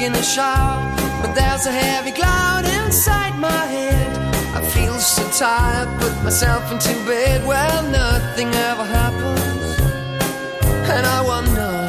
[0.00, 0.80] Taking a shower,
[1.20, 4.16] but there's a heavy cloud inside my head.
[4.54, 7.46] I feel so tired, put myself into bed.
[7.46, 9.78] Well, nothing ever happens,
[10.88, 11.86] and I wonder.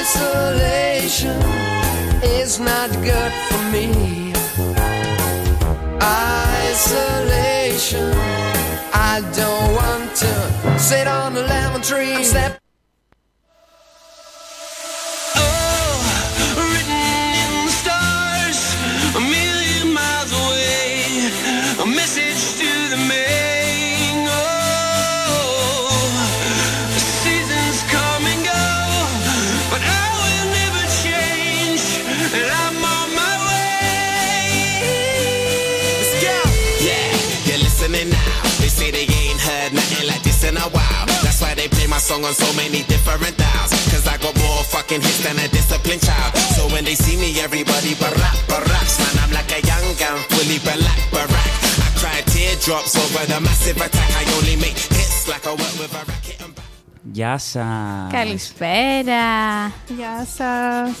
[0.00, 1.42] Isolation
[2.22, 4.32] is not good for me.
[6.62, 8.12] Isolation.
[8.94, 12.24] I don't want to sit on a lemon tree.
[42.08, 43.70] Song on so many different dials.
[43.92, 46.32] Cause I got more fucking hits than a disciplined child.
[46.56, 48.94] So when they see me, everybody barack, baracks.
[49.00, 51.50] Man, I'm like a young gun, fully black, barack.
[51.86, 54.10] I cry teardrops over the massive attack.
[54.20, 56.66] I only make hits like I work with a racket and back.
[57.12, 58.12] Γεια σας.
[58.12, 59.24] Καλησπέρα.
[59.96, 60.96] Γεια σας.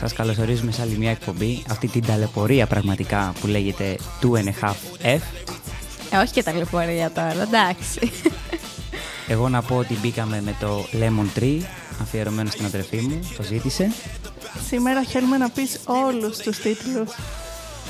[0.00, 4.66] Σας καλωσορίζουμε σε άλλη μια εκπομπή, αυτή την ταλαιπωρία πραγματικά που λέγεται Two and a
[4.66, 5.20] Half F.
[6.10, 8.12] Ε, όχι και τα λεωφορεία τώρα, εντάξει.
[9.32, 11.60] Εγώ να πω ότι μπήκαμε με το Lemon Tree,
[12.02, 13.92] αφιερωμένο στην αδερφή μου, το ζήτησε.
[14.68, 17.10] Σήμερα θέλουμε να πεις όλους τους τίτλους.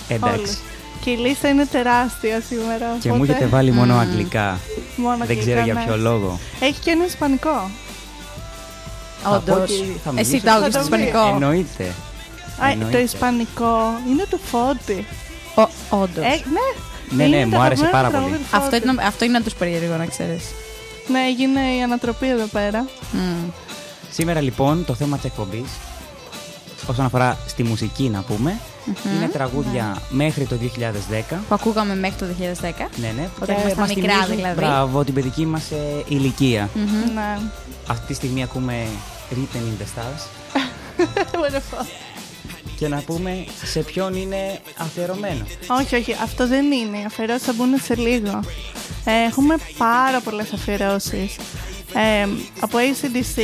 [0.08, 0.38] Εντάξει.
[0.38, 0.58] Όλους.
[1.04, 2.96] Και η λίστα είναι τεράστια σήμερα.
[3.00, 4.58] Και μου οπότε- έχετε βάλει μόνο αγγλικά.
[4.96, 5.82] Μόνο Δεν αγγλικά, ξέρω για ναι.
[5.84, 6.38] ποιο λόγο.
[6.60, 7.70] Έχει και ένα ισπανικό.
[9.22, 9.70] Θα πω Όντως.
[9.70, 9.74] και-
[10.04, 11.06] θα Εσύ μιλήσω- το άκουσες Θα στο το βρεις.
[11.06, 11.34] ισπανικό.
[11.34, 11.84] Εννοείται.
[11.84, 11.92] Α,
[12.58, 12.98] το Εννοείται.
[12.98, 13.78] ισπανικό
[14.10, 15.06] είναι του Φώτη.
[15.90, 16.24] Όντως.
[16.24, 16.68] Ε, ναι.
[17.16, 18.42] Ναι, ναι, Είναι το μου άρεσε αγαπημένο πάρα τραγούδι πολύ.
[18.42, 18.64] του Φώτη.
[18.64, 20.44] Αυτό, είναι, αυτό είναι να τους περίεργο, να ξέρεις.
[21.12, 22.86] Ναι, έγινε η ανατροπή εδώ πέρα.
[24.10, 25.70] Σήμερα λοιπόν το θέμα της εκπομπής,
[26.86, 28.58] όσον αφορά στη μουσική να πούμε,
[29.16, 31.36] είναι τραγούδια μέχρι το 2010.
[31.48, 32.26] Που ακούγαμε μέχρι το
[32.60, 32.70] 2010.
[32.96, 33.28] Ναι, ναι.
[33.40, 34.54] Όταν Και ήμασταν μας μικρά, θυμίζουν, δηλαδή.
[34.54, 36.68] Μπράβο, την παιδική μας ε, ηλικία.
[37.14, 37.38] Ναι.
[37.86, 38.86] Αυτή τη στιγμή ακούμε
[39.30, 40.22] Written in the Stars.
[41.42, 41.86] Wonderful.
[42.78, 45.44] και να πούμε σε ποιον είναι αφιερωμένο.
[45.80, 46.98] όχι, όχι, αυτό δεν είναι.
[46.98, 48.40] Οι αφιερώσεις θα μπουν σε λίγο.
[49.04, 51.36] Ε, έχουμε πάρα πολλές αφιερώσεις.
[51.94, 52.28] Ε,
[52.60, 53.40] από ACDC,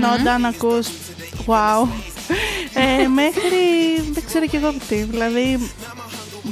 [0.00, 0.86] Νόντα να ακούς,
[1.46, 1.86] wow.
[2.74, 3.60] Ε, μέχρι,
[4.12, 5.70] δεν ξέρω κι εγώ τι, δηλαδή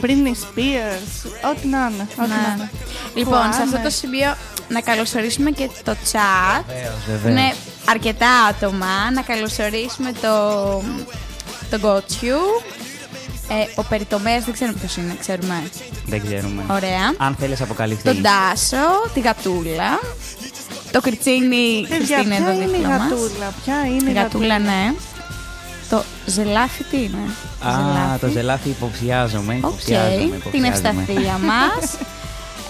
[0.03, 2.07] Britney Spears, ό,τι να είναι.
[2.11, 2.55] Ό,τι να Ναι.
[2.57, 2.71] είναι.
[3.15, 3.85] Λοιπόν, σε αυτό Κουάνε.
[3.85, 4.37] το σημείο
[4.69, 6.65] να καλωσορίσουμε και το chat.
[7.07, 7.31] Βεβαίως.
[7.39, 7.55] Είναι
[7.89, 9.11] αρκετά άτομα.
[9.15, 10.65] Να καλωσορίσουμε το,
[11.71, 12.39] το Γκότσιου.
[13.53, 15.63] Ε, ο Περιτομέας δεν ξέρουμε ποιος είναι, ξέρουμε.
[16.07, 16.63] Δεν ξέρουμε.
[16.71, 17.15] Ωραία.
[17.19, 18.03] Αν θέλεις αποκαλυφθεί.
[18.05, 19.99] Τον Τάσο, τη Γατούλα.
[20.93, 22.99] Το Κριτσίνι, Παιδιά, Χριστίνα ποια εδώ είναι η δίπλα μας.
[23.11, 24.95] γατούλα, ποια είναι Η Γατούλα, ναι.
[25.91, 27.19] Το Ζελάφι τι είναι;
[27.75, 29.55] Α, το ζελάφι υποψιάζομαι.
[29.55, 30.69] Οκ, υποψιάζομαι, την υποψιάζομαι.
[30.69, 31.93] ευσταθία μας.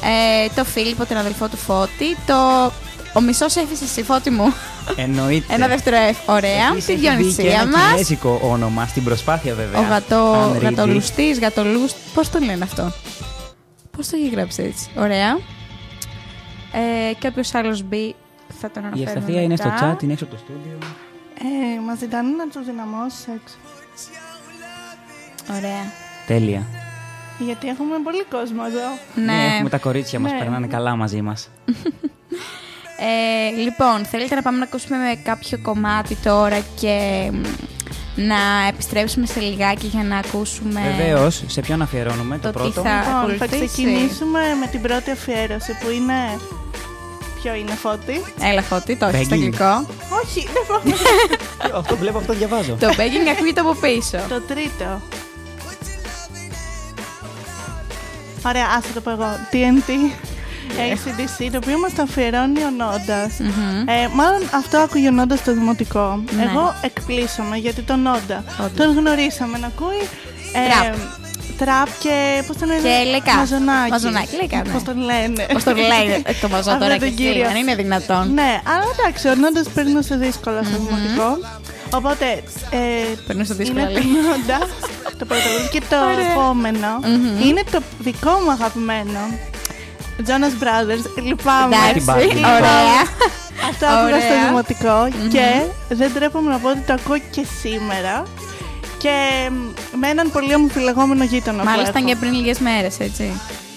[0.02, 2.16] ε, το Φίλιππο, τον αδελφό του Φώτη.
[2.26, 2.72] Το
[3.14, 4.52] Ο μισός έφυσε στη φώτη μου.
[4.96, 5.54] Εννοείται.
[5.54, 6.34] Ένα δεύτερο F.
[6.34, 6.68] Ωραία.
[6.70, 7.90] Επίσης Τη έχει μπει και Διονυσία ένα μας.
[7.90, 9.80] κινέζικο όνομα στην προσπάθεια βέβαια.
[9.80, 10.68] Ο γατό, Αν ρίχνει.
[10.68, 11.96] γατολουστής, γατολούστ.
[12.14, 12.92] Πώς το λένε αυτό;
[13.96, 15.38] Πώς το έχει γράψει έτσι; Ωραία.
[16.72, 18.14] Ε, και όποιος άλλος μπει
[18.60, 19.10] θα τον Η αναφέρουμε.
[19.12, 19.96] Ευσταθία είναι στο μετά.
[19.98, 20.78] chat, είναι έξω από το στούντιο.
[21.42, 23.54] Ε, μας ζητάνε να τους δυναμώσεις έξω.
[25.56, 25.92] Ωραία.
[26.26, 26.66] Τέλεια.
[27.38, 29.24] Γιατί έχουμε πολύ κόσμο εδώ.
[29.24, 29.46] Ναι.
[29.54, 30.38] έχουμε τα κορίτσια μας, Ναι.
[30.38, 31.48] περνάνε καλά μαζί μας.
[33.02, 37.40] Ε, λοιπόν, θέλετε να πάμε να ακούσουμε με κάποιο κομμάτι τώρα και μ,
[38.14, 42.80] να επιστρέψουμε σε λιγάκι για να ακούσουμε Βεβαίως, σε ποιον αφιερώνουμε το, το τι πρώτο;
[42.88, 43.66] θα Λοιπόν, θα ακολουθήσει.
[43.66, 46.14] ξεκινήσουμε με την πρώτη αφιέρωση που είναι.
[47.42, 49.38] Ποιο είναι φώτη; Έλα, Φώτη, το έχεις στο Begging.
[49.38, 49.86] αγγλικό.
[50.22, 50.82] Όχι, δεν μπορώ.
[51.80, 52.74] αυτό βλέπω, αυτό διαβάζω.
[52.80, 54.18] το begging ακούγεται από πίσω.
[54.28, 55.00] το τρίτο.
[58.46, 59.26] Ωραία, άσε το πω εγώ.
[59.52, 59.90] TNT.
[60.76, 63.32] ACDC, το οποίο μας το αφιερώνει ο Νόντας.
[63.86, 66.22] Ε, μάλλον αυτό άκουγε ο Νόντας στο δημοτικό.
[66.36, 66.42] Ναι.
[66.42, 68.86] Εγώ εκπλήσωμαι γιατί τον Νόντα Όντως.
[68.86, 70.02] τον γνωρίσαμε να ακούει
[70.52, 70.94] ε, Τραπ.
[71.58, 73.34] τραπ και πώς τον λένε Και λεκά.
[73.34, 73.90] Μαζονάκι.
[73.90, 74.72] Μαζονάκι, λεκά, ναι.
[74.72, 75.46] Πώς τον λένε.
[75.52, 77.48] Πώς το λέει ε, το μαζό Αυτό τώρα τον και εσύ, κύριο.
[77.48, 78.32] αν είναι δυνατόν.
[78.34, 81.38] Ναι, αλλά εντάξει, ο Νόντας περνούσε δύσκολα στο δημοτικό.
[81.94, 82.24] Οπότε,
[82.70, 82.78] ε,
[83.26, 84.02] Περνούσε δύσκολα, είναι λέει.
[84.02, 84.58] το Νόντα,
[85.18, 85.96] το πρώτο και το
[86.30, 86.88] επόμενο
[87.46, 89.20] είναι το δικό μου αγαπημένο.
[90.28, 91.76] Jonas Brothers, λυπάμαι.
[91.76, 92.34] Εντάξει, Barbie.
[92.34, 92.56] Λυπάμαι.
[92.56, 93.00] ωραία.
[93.70, 94.46] Αυτό άκουγα στο Ωραία.
[94.48, 95.46] δημοτικό και
[95.94, 98.22] δεν τρέπομαι να πω ότι το ακούω και σήμερα.
[98.98, 99.14] Και
[99.50, 99.54] μ,
[100.00, 101.58] με έναν πολύ αμφιλεγόμενο γείτονα.
[101.62, 102.06] που Μάλιστα έχω.
[102.08, 103.32] και πριν λίγες μέρες, έτσι.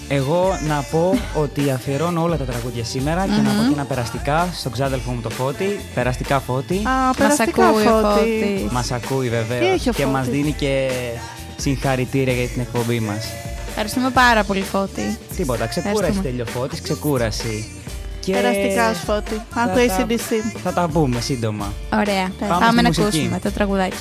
[0.08, 4.48] Εγώ να πω ότι αφιερώνω όλα τα τραγούδια σήμερα και να πω και ένα περαστικά
[4.54, 5.80] στον ξάδελφο μου το Φώτη.
[5.94, 6.74] Περαστικά Φώτη.
[6.76, 8.18] Α, Μας περαστικά ακούει ο φώτη.
[8.18, 8.72] Φώτης.
[8.72, 10.90] Μας ακούει Τι βεβαίω έχει ο και μας Φώτης; δίνει και
[11.56, 13.24] συγχαρητήρια για την εκπομπή μας.
[13.76, 15.18] Ευχαριστούμε πάρα πολύ, Φώτη.
[15.36, 16.28] Τίποτα, ξεκούραση Ευχαριστούμε.
[16.28, 17.68] τέλειο Φώτης, ξεκούραση.
[18.20, 19.40] Και Περαστικά ως φώτη.
[19.50, 20.58] θα Άκου τα- ACDC.
[20.62, 21.72] Θα τα πούμε σύντομα.
[21.92, 22.30] Ωραία.
[22.38, 23.02] Πάμε Πάμε, στη να μουσική.
[23.06, 23.96] ακούσουμε το τραγουδάκι.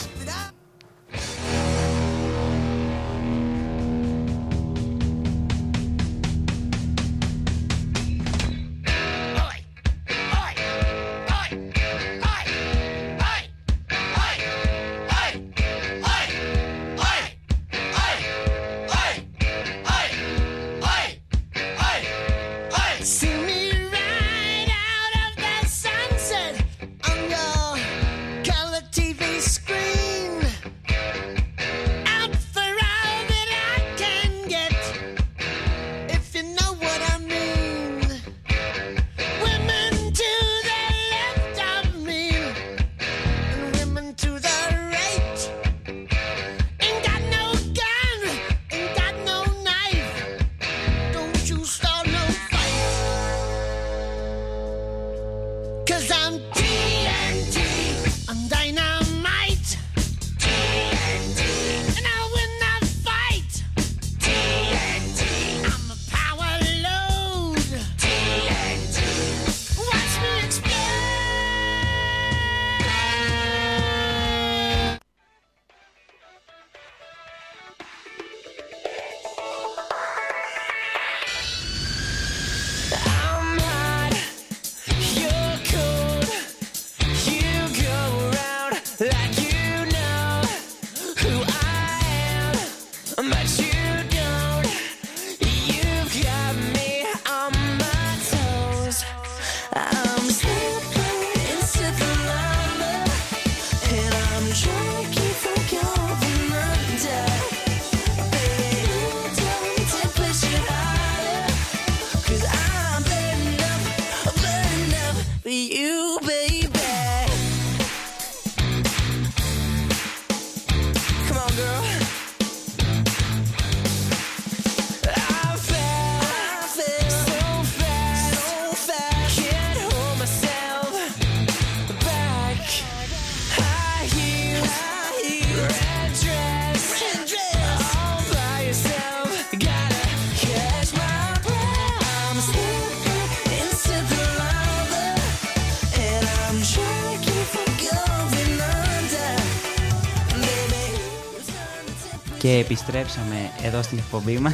[152.63, 154.53] Επιστρέψαμε εδώ στην εκπομπή μας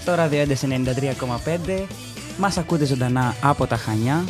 [0.00, 1.84] στο ράδιο Έντες 93,5
[2.38, 4.24] Μας ακούτε ζωντανά από τα Χανιά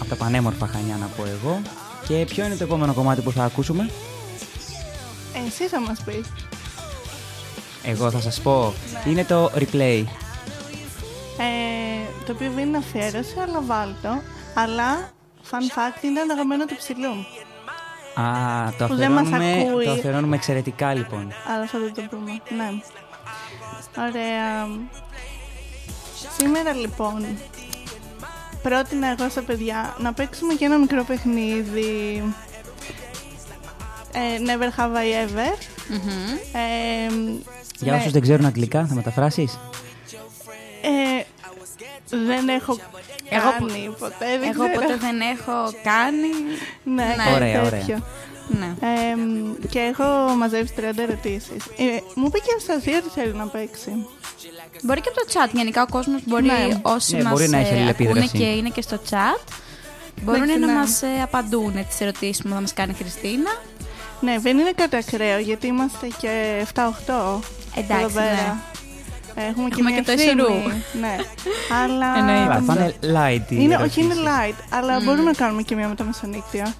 [0.00, 1.60] από τα πανέμορφα Χανιά να πω εγώ
[2.08, 3.90] και ποιο είναι το επόμενο κομμάτι που θα ακούσουμε;
[5.34, 6.26] Ε, Εσύ θα μας πεις.
[7.82, 8.74] εγώ θα σας πω
[9.06, 10.04] είναι το replay
[11.38, 14.22] Ε, το οποίο δεν είναι αφιέρωση, αλλά βάλτο.
[14.54, 15.10] Αλλά,
[15.50, 17.14] fun fact, είναι αγαπημένο του ψηλού.
[18.20, 19.84] Α, το Που δεν μας αφιερώνουμε, ακούει.
[19.84, 21.32] το αφιερώνουμε εξαιρετικά λοιπόν.
[21.54, 22.30] Αλλά θα δεν το πούμε.
[22.56, 22.70] Ναι.
[24.08, 24.66] Ωραία.
[26.38, 27.24] Σήμερα λοιπόν
[28.62, 32.22] πρότεινα εγώ στα παιδιά να παίξουμε και ένα μικρό παιχνίδι.
[34.12, 35.52] Ε, never have I ever.
[36.52, 37.12] Ε,
[37.78, 39.58] Για ναι, όσους δεν ξέρουν αγγλικά, θα μεταφράσεις;
[40.82, 41.24] ε,
[42.10, 42.78] δεν έχω
[43.28, 44.26] Εγώ κάνει ποτέ.
[44.40, 44.80] Δεν Εγώ ξέρω.
[44.80, 46.30] ποτέ δεν έχω κάνει.
[46.82, 47.14] Ναι, Ναι.
[47.16, 47.70] κάτι Ωραία, ωραία.
[47.70, 47.98] τέτοιο.
[48.48, 48.74] Ναι.
[48.80, 49.14] Ε,
[49.68, 50.04] και έχω
[50.36, 51.64] μαζέψει 30 ερωτήσεις.
[51.76, 51.84] Ε,
[52.14, 54.06] μου είπε και η Αναστασία ότι θέλει να παίξει.
[54.82, 55.50] Μπορεί και από το chat.
[55.52, 56.78] Γενικά ο κόσμος μπορεί, Ναι.
[56.82, 58.38] όσοι Ναι, μας μπορεί να έχει ε, ακούνε αλληλεπίδραση.
[58.38, 59.40] και είναι και στο chat,
[60.22, 60.72] μπορούν Εντάξει, να ναι.
[60.72, 63.50] μας ε, απαντούν τις ερωτήσεις που θα μας κάνει η Χριστίνα.
[64.20, 67.40] Ναι, δεν είναι κάτι ακραίο γιατί είμαστε και 7-8.
[67.74, 68.62] Εντάξει, εδώ πέρα.
[69.50, 70.40] Έχουμε, και Έχουμε μια και το ευθύνη.
[70.42, 70.54] Ισουρού.
[71.00, 71.16] ναι.
[71.84, 72.18] Αλλά.
[72.18, 72.46] Εννοείται.
[72.46, 74.22] Καλά, θα είναι light οι Είναι, όχι, είναι ερωτήσεις.
[74.24, 76.74] light, αλλά μπορούμε να κάνουμε και μια με τα μεσονύκτια.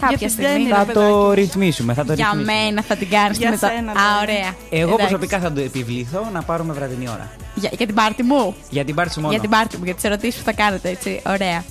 [0.00, 0.52] Κάποια Γιατί στιγμή.
[0.52, 1.32] δεν είναι- Θα παιδάκι το μου.
[1.32, 2.62] ρυθμίσουμε, θα το Για ρυθμίσουμε.
[2.64, 3.68] μένα θα την κάνεις Για και μετά.
[3.68, 4.22] σένα, Α, δηλαδή.
[4.22, 4.54] ωραία.
[4.70, 4.96] Εγώ Εντάξει.
[5.06, 7.30] προσωπικά θα το επιβληθώ να πάρουμε βραδινή ώρα.
[7.54, 9.32] Για, για την πάρτι μου; Για την πάρτι σου μόνο.
[9.32, 11.22] Για την πάρτι μου, για τις ερωτήσεις που θα κάνετε, έτσι.
[11.26, 11.64] Ωραία.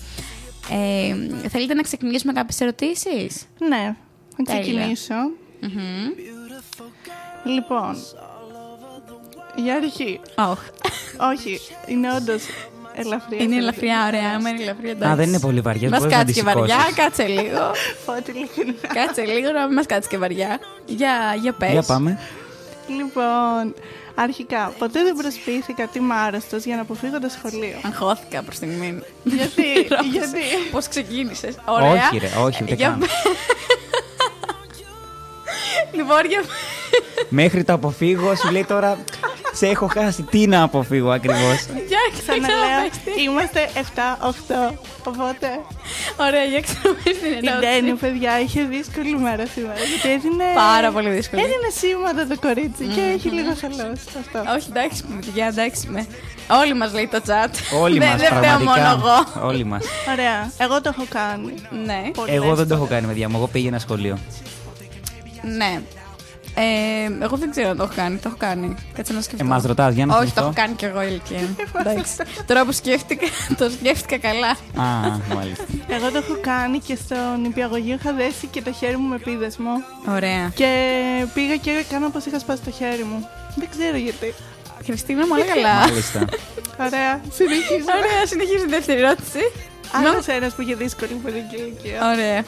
[0.71, 1.15] Ε,
[1.49, 3.95] θέλετε να ξεκινήσουμε κάποιες ερωτήσεις; Ναι,
[4.37, 4.61] θα Τέλεια.
[4.61, 5.15] ξεκινήσω.
[7.45, 7.95] Λοιπόν,
[9.63, 10.19] για αρχή.
[10.35, 10.59] Όχι.
[11.31, 12.43] Όχι, είναι όντως
[12.95, 13.43] ελαφριά.
[13.43, 14.29] Είναι ελαφριά, ωραία.
[14.35, 15.13] Άμα είναι ελαφριά, εντάξει.
[15.13, 15.89] Α, δεν είναι πολύ βαριά.
[15.89, 16.95] Μας μπορείς να κάτσει τη και βαριά, σηκώσεις.
[16.95, 17.71] κάτσε λίγο.
[18.17, 18.73] Ό,τι ειλικρινά.
[18.93, 20.59] κάτσε λίγο να μην μας κάτσει και βαριά.
[20.85, 21.71] Για, για πες.
[21.71, 22.19] Για πάμε.
[22.97, 23.73] Λοιπόν,
[24.15, 27.77] αρχικά, ποτέ δεν προσποιήθηκα ότι είμαι άρρωστος για να αποφύγω το σχολείο.
[27.85, 28.99] Αγχώθηκα προς στιγμή.
[29.23, 29.63] γιατί,
[30.13, 30.39] γιατί;
[30.71, 31.91] Πώς ξεκίνησες; Ωραία.
[31.91, 32.99] Όχι, ρε, όχι, ούτε Για καν.
[32.99, 33.09] πες.
[35.91, 36.41] Λοιπόν, για
[37.29, 38.97] Μέχρι το αποφύγω, σου λέει τώρα
[39.53, 40.21] σε έχω χάσει.
[40.23, 43.23] Τι να αποφύγω ακριβώς; Για Ξαναλέω, ξαναπες.
[43.25, 43.69] είμαστε
[44.71, 44.77] 7-8.
[45.07, 45.47] Οπότε
[46.25, 47.93] Ωραία, για ξαναπες την η Ντένι, ερώτηση.
[47.93, 49.79] παιδιά, είχε δύσκολη μέρα σήμερα.
[49.91, 50.43] Γιατί έδινε.
[50.55, 51.41] Πάρα πολύ δύσκολη.
[51.41, 54.39] Έδινε σήματα το κορίτσι και έχει λίγο χαλώσει αυτό.
[54.55, 56.01] Όχι, εντάξει, παιδιά, εντάξει με.
[56.61, 57.51] Όλοι μας λέει το chat.
[57.83, 59.29] Όλοι Δεν- μας, Δεν φταίω μόνο πραγματικά.
[59.39, 59.47] εγώ.
[59.49, 59.83] Όλοι μας.
[60.13, 61.53] Ωραία, εγώ το έχω κάνει.
[61.85, 62.93] Ναι, Πολλές Εγώ δεν το έχω φορές.
[62.99, 63.37] κάνει, παιδιά μου.
[63.37, 64.17] Εγώ πήγαινα σχολείο.
[65.55, 65.81] Ναι.
[66.59, 68.15] Ε, εγώ δεν ξέρω αν το έχω κάνει.
[68.17, 68.75] Το έχω κάνει.
[68.95, 69.45] Κάτσε να σκεφτώ.
[69.45, 70.41] Εμάς ρωτάς, για να Όχι, το θυμηθώ.
[70.45, 71.39] έχω κάνει κι εγώ ηλικία.
[71.79, 72.15] Εντάξει.
[72.45, 73.25] Τώρα που σκέφτηκα,
[73.57, 74.49] το σκέφτηκα καλά.
[74.87, 75.63] Α, μάλιστα.
[75.87, 79.71] Εγώ το έχω κάνει και στον νηπιαγωγείο είχα δέσει και το χέρι μου με πίδεσμο.
[80.09, 80.51] Ωραία.
[80.55, 80.69] Και
[81.33, 83.27] πήγα και έκανα πως είχα σπάσει το χέρι μου.
[83.55, 84.33] Δεν ξέρω γιατί.
[84.85, 85.73] Χριστίνα, μου όλα καλά.
[85.73, 86.19] Μάλιστα.
[86.85, 87.89] Ωραία, συνεχίζω.
[87.99, 89.39] Ωραία, συνεχίζει η δεύτερη ερώτηση.
[89.91, 92.11] Άλλος ένας που είχε δύσκολη παιδική ηλικία.
[92.13, 92.43] Ωραία.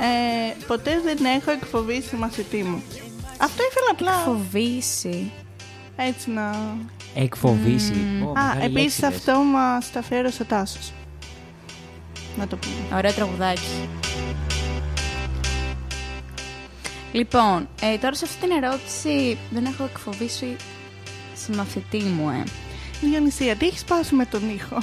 [0.00, 2.82] Ε, ποτέ δεν έχω εκφοβήσει μαθητή μου.
[3.40, 5.30] Αυτό ήθελα απλά Φοβήσει.
[5.96, 6.76] έτσι να.
[7.14, 8.22] Εκφοβήσει.
[8.26, 9.10] Ω, Α, μεγάλη επίσης λέξη λες.
[9.16, 10.78] αυτό μας τα αφιέρωσε ο Τάσο.
[12.36, 12.96] Να το πούμε.
[12.96, 13.88] Ωραίο τραγουδάκι.
[17.12, 20.56] Λοιπόν, ε, τώρα σε αυτή την ερώτηση δεν έχω εκφοβήσει
[21.36, 22.42] στη μαθητή μου, ε.
[23.00, 24.78] Διονυσία, τι έχεις πάθει με τον ήχο;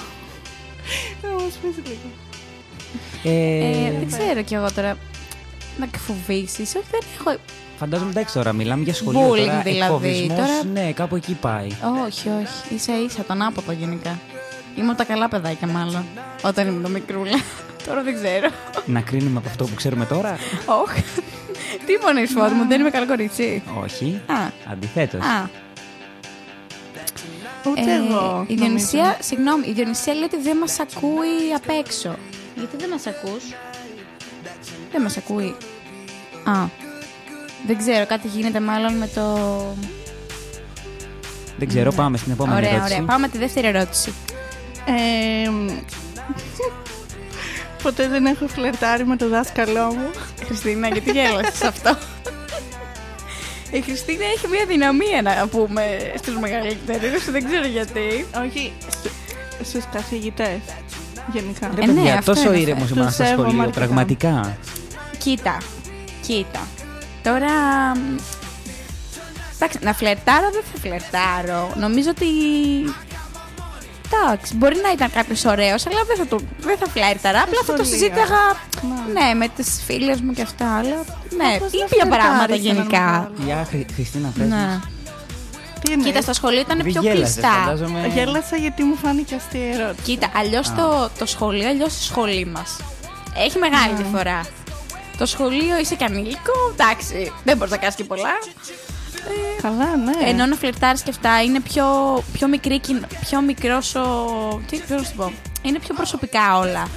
[1.22, 2.10] Να μας πεις λίγο.
[3.24, 4.98] Ε, Ε, δεν ξέρω κι εγώ τώρα
[5.78, 6.76] να εκφοβήσεις.
[6.76, 7.38] Όχι, δεν έχω.
[7.80, 9.22] Φαντάζομαι εντάξει τώρα, μιλάμε για σχολείο.
[9.32, 11.68] Bullying τώρα, δηλαδή, εκφοβισμός, τώρα- Ναι, κάπου εκεί πάει.
[12.06, 12.80] Όχι, όχι.
[12.80, 14.20] σα ίσα τον άποδο γενικά.
[14.78, 16.06] Είμαι από τα καλά παιδάκια, μάλλον.
[16.44, 17.40] Όταν ήμουν μικρούλα.
[17.88, 18.48] τώρα δεν ξέρω.
[18.86, 20.38] Να κρίνουμε από αυτό που ξέρουμε τώρα;
[20.84, 21.04] Όχι.
[21.86, 24.22] Τι υπονοείς, Φώτη μου, δεν είμαι καλό κορίτσι; Όχι.
[24.26, 24.34] Α,
[24.72, 25.22] Αντιθέτως.
[25.26, 25.50] α.
[27.70, 28.44] Ούτε Ε, εγώ.
[28.48, 32.16] Η Διονυσία, συγγνώμη, η Διονυσία λέει ότι δεν μας ακούει απ' έξω.
[32.56, 33.44] Γιατί δεν μας ακούς;
[34.92, 35.56] Δεν μας ακούει.
[36.44, 36.68] Α,
[37.68, 39.38] δεν ξέρω, κάτι γίνεται μάλλον με το...
[41.58, 42.94] Δεν ξέρω, πάμε στην επόμενη ωραία, ερώτηση.
[42.94, 43.06] ωραία.
[43.06, 44.14] Πάμε τη δεύτερη ερώτηση.
[44.86, 45.50] Ε,
[47.84, 50.10] ποτέ δεν έχω φλερτάρει με το δάσκαλό μου.
[50.46, 51.98] Χριστίνα, γιατί γέλασες αυτό;
[53.72, 58.26] Η Χριστίνα έχει μια δυναμία να πούμε στους μεγαλύτερους, δεν ξέρω γιατί.
[58.44, 58.74] Όχι,
[59.64, 60.60] στους καθηγητές.
[61.34, 61.70] Γενικά.
[61.76, 62.94] Ρε Ε, ναι, παιδιά, αυτό τόσο είναι ήρεμος αυτό.
[62.96, 63.80] ήμουν Τους στο σέβομαι σχολείο, αρκετά.
[63.86, 64.58] πραγματικά.
[65.18, 65.58] Κοίτα,
[66.28, 66.68] κοίτα.
[67.24, 67.52] Τώρα.
[67.96, 68.16] μ,
[69.56, 71.72] Εντάξει, να φλερτάρω δεν θα φλερτάρω.
[71.76, 72.26] Νομίζω ότι.
[74.14, 77.40] Εντάξει, μπορεί να ήταν κάποιος ωραίος, αλλά δεν θα, το, δεν θα φλέρταρα.
[77.42, 77.92] Απλά θα το σχολείο.
[78.00, 78.42] συζήταγα
[79.14, 79.22] Ναι.
[79.22, 80.76] ναι, με τις φίλες μου και αυτά.
[80.76, 80.96] Αλλά
[81.38, 83.00] ναι, Πώς να ήπια πράγματα φλερτάρεις σε έναν γενικά.
[83.02, 83.32] μεγάλο.
[83.46, 84.48] Για Χρυ- Χριστίνα, πες
[85.90, 85.90] Ναι.
[85.90, 85.90] μας.
[85.90, 87.50] Τι εννοείς; Κοίτα, στα σχολεία ήταν Δεν πιο γέλασες, κλειστά.
[87.52, 88.12] φαντάζομαι.
[88.14, 90.02] Γέλασα γιατί μου φάνηκε αστεία η ερώτηση.
[90.04, 92.78] Κοίτα, αλλιώς το, το σχολείο, αλλιώς η σχολή μας.
[93.38, 94.02] Έχει μεγάλη Ναι.
[94.02, 94.46] διαφορά.
[95.18, 98.34] Το σχολείο είσαι και ανήλικο, εντάξει, δεν μπορείς να κάνεις και πολλά.
[99.62, 100.30] Καλά, ναι.
[100.30, 101.86] Ενώ να φλερτάρεις και αυτά είναι πιο,
[102.34, 104.06] πιο μικρή, κοινο- πιο μικρός ο...
[104.70, 105.32] Τι πώς να σου πω.
[105.62, 106.88] Είναι πιο προσωπικά όλα.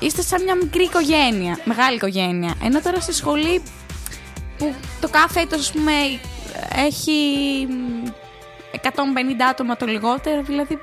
[0.00, 2.54] Είστε σαν μια μικρή οικογένεια, μεγάλη οικογένεια.
[2.64, 3.62] Ενώ τώρα στη σχολή
[4.58, 5.92] που το κάθε έτος, ας πούμε,
[6.74, 7.12] έχει
[7.68, 8.08] μ,
[8.82, 8.88] 150
[9.50, 10.74] άτομα το λιγότερο, δηλαδή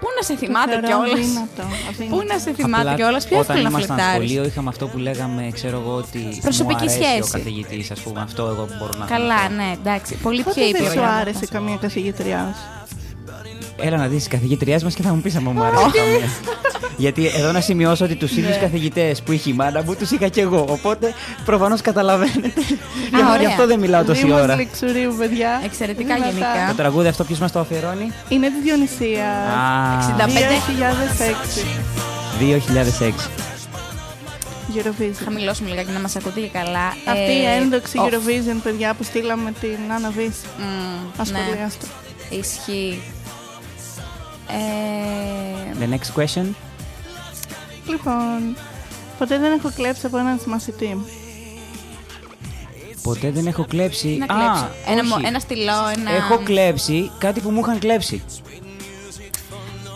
[0.00, 2.16] πού να σε Το θυμάται θεωρώ κιόλας; αδύνατο, αδύνατο.
[2.16, 4.86] Πού να σε θυμάται Απλά κιόλας, πιο Όταν εύκολο να ήμασταν φλερτάρεις; σχολείο είχαμε αυτό
[4.88, 7.22] που λέγαμε, ξέρω εγώ, ότι Προσωπική μου αρέσει σχέση.
[7.22, 8.20] ο καθηγητής, ας πούμε.
[8.20, 9.54] Αυτό εγώ μπορώ να Καλά, θυμηθώ.
[9.62, 10.14] ναι, εντάξει.
[10.16, 10.84] Πολύ πιο Πότε ήπιο.
[10.84, 12.96] δεν σου άρεσε καμία καθηγήτριά σου;
[13.80, 16.28] Έλα να δεις τις καθηγήτριές μας και θα μου πεις αν μου άρεσε καμία.
[16.96, 18.40] Γιατί εδώ να σημειώσω ότι τους Ναι.
[18.40, 20.66] ίδιους καθηγητές που είχε η μάνα μου τους είχα και εγώ.
[20.68, 21.14] Οπότε
[21.44, 22.52] προφανώς καταλαβαίνετε.
[22.56, 23.40] Γι' αυτό- ωραία.
[23.40, 24.56] Γι' αυτό δεν μιλάω τόση Δήμος ώρα.
[24.56, 25.60] Λεξουρίου, παιδιά.
[25.64, 26.30] Εξαιρετικά Δυνατά.
[26.30, 26.66] γενικά.
[26.68, 29.28] Το τραγούδι αυτό ποιος μας το αφιερώνει; Είναι τη Διονυσία.
[29.30, 30.58] Α, 65.
[30.66, 31.64] 2006.
[32.38, 33.30] 2006.
[34.74, 35.14] Eurovision.
[35.24, 36.86] Χαμηλώσουμε λιγάκι να μας ακούτε και καλά.
[37.06, 38.06] Αυτή η Ε, ένδοξη off.
[38.08, 40.46] Eurovision, παιδιά, που στείλαμε την Άννα Βύση.
[40.58, 41.86] Μμμ, Ασχολιάστε.
[42.30, 43.00] ναι, ισχύει.
[44.52, 46.46] Ε, The next question.
[47.88, 48.56] Λοιπόν,
[49.18, 51.04] ποτέ δεν έχω κλέψει από έναν μαθητή.
[53.02, 54.08] Ποτέ δεν έχω κλέψει.
[54.28, 54.68] να Α, κλέψω.
[54.86, 55.26] Ένα, μο- όχι.
[55.26, 56.10] ένα στυλό, ένα...
[56.14, 58.22] Έχω κλέψει κάτι που μου είχαν κλέψει.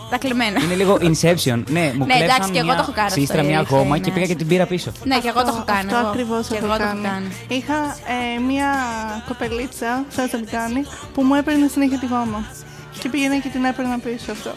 [0.09, 0.61] Τα κλεμμένα.
[0.63, 1.63] Είναι λίγο Inception.
[1.69, 3.57] Ναι, μου Ναι, κλέψαν εντάξει, και εγώ μια το έχω κάνει αυτό, σύστρα, η μια
[3.57, 4.05] αλήθεια γόμα είναι.
[4.05, 4.91] και πήγα και την πήρα πίσω.
[5.03, 5.79] Ναι, και εγώ το έχω κάνει.
[5.85, 6.07] Αυτό εγώ.
[6.07, 7.07] ακριβώς Και έχω εγώ το έχω κάνει.
[7.07, 7.27] κάνει.
[7.47, 7.75] Είχα
[8.37, 8.69] ε, μία
[9.27, 10.83] κοπελίτσα, σαν το κάνει,
[11.13, 12.45] που μου έπαιρνε συνέχεια τη γόμα.
[12.99, 14.51] Και πήγαινα και την έπαιρνα πίσω αυτό.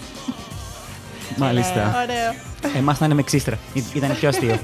[1.36, 2.02] Μάλιστα.
[2.02, 2.34] Ωραίο.
[2.76, 3.58] Εμάς ήταν με ξύστρα.
[3.72, 4.58] Ή- Ήταν πιο αστείο.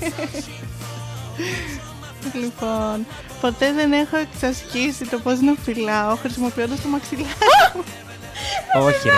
[2.35, 3.07] Λοιπόν,
[3.41, 7.29] ποτέ δεν έχω εξασκήσει το πώς να φυλάω χρησιμοποιώντας το μαξιλάρι.
[8.87, 9.15] Όχι, ρε.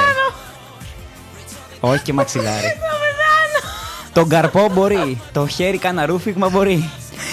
[1.81, 2.66] Όχι και μαξιλάρι.
[4.12, 5.21] Τον καρπό μπορεί.
[5.33, 6.90] Το χέρι κάνα ρούφιγμα μπορεί.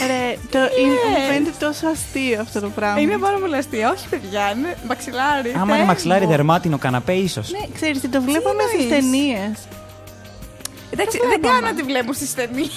[0.07, 0.14] Ρε,
[0.51, 2.99] το, είναι, μου φαίνεται τόσο αστείο αυτό το πράγμα.
[2.99, 3.89] Είναι πάρα πολύ αστείο.
[3.89, 5.53] Όχι, παιδιά, είναι μαξιλάρι.
[5.55, 6.29] Άμα Θεέ είναι μαξιλάρι μου.
[6.31, 7.51] δερμάτινο καναπέ, ίσως.
[7.51, 9.51] Ναι, ξέρεις τι, το βλέπαμε στις εννοείς; ταινίες.
[10.89, 11.59] Εντάξει, Το δεν βλέπαμε.
[11.59, 12.69] κάνω να τη βλέπω στις ταινίες.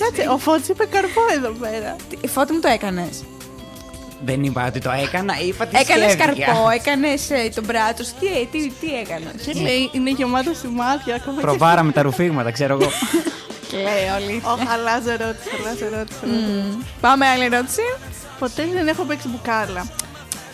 [0.00, 1.96] Κάτσε, ο Φώτης είπε καρπό εδώ πέρα.
[2.20, 3.24] Η φώτη μου το έκανες;
[4.24, 6.46] Δεν είπα ότι το έκανα, είπα τι Έκανες σκέφτηκα.
[6.46, 8.04] καρπό, έκανες τον μπράτσο.
[8.04, 8.12] σου.
[8.20, 12.50] Τι, ε, τι, τι έκανες; Και λέει, είναι γεμάτο σημάδια ακόμα και Προβάραμε τα ρουφίγματα,
[12.50, 12.90] ξέρω εγώ.
[13.72, 14.42] Λέει όλοι.
[14.44, 16.18] Ω, αλλάζω ερώτηση, αλλάζω ερώτηση.
[17.00, 17.80] Πάμε άλλη ερώτηση.
[18.38, 19.86] Ποτέ δεν έχω παίξει μπουκάλα.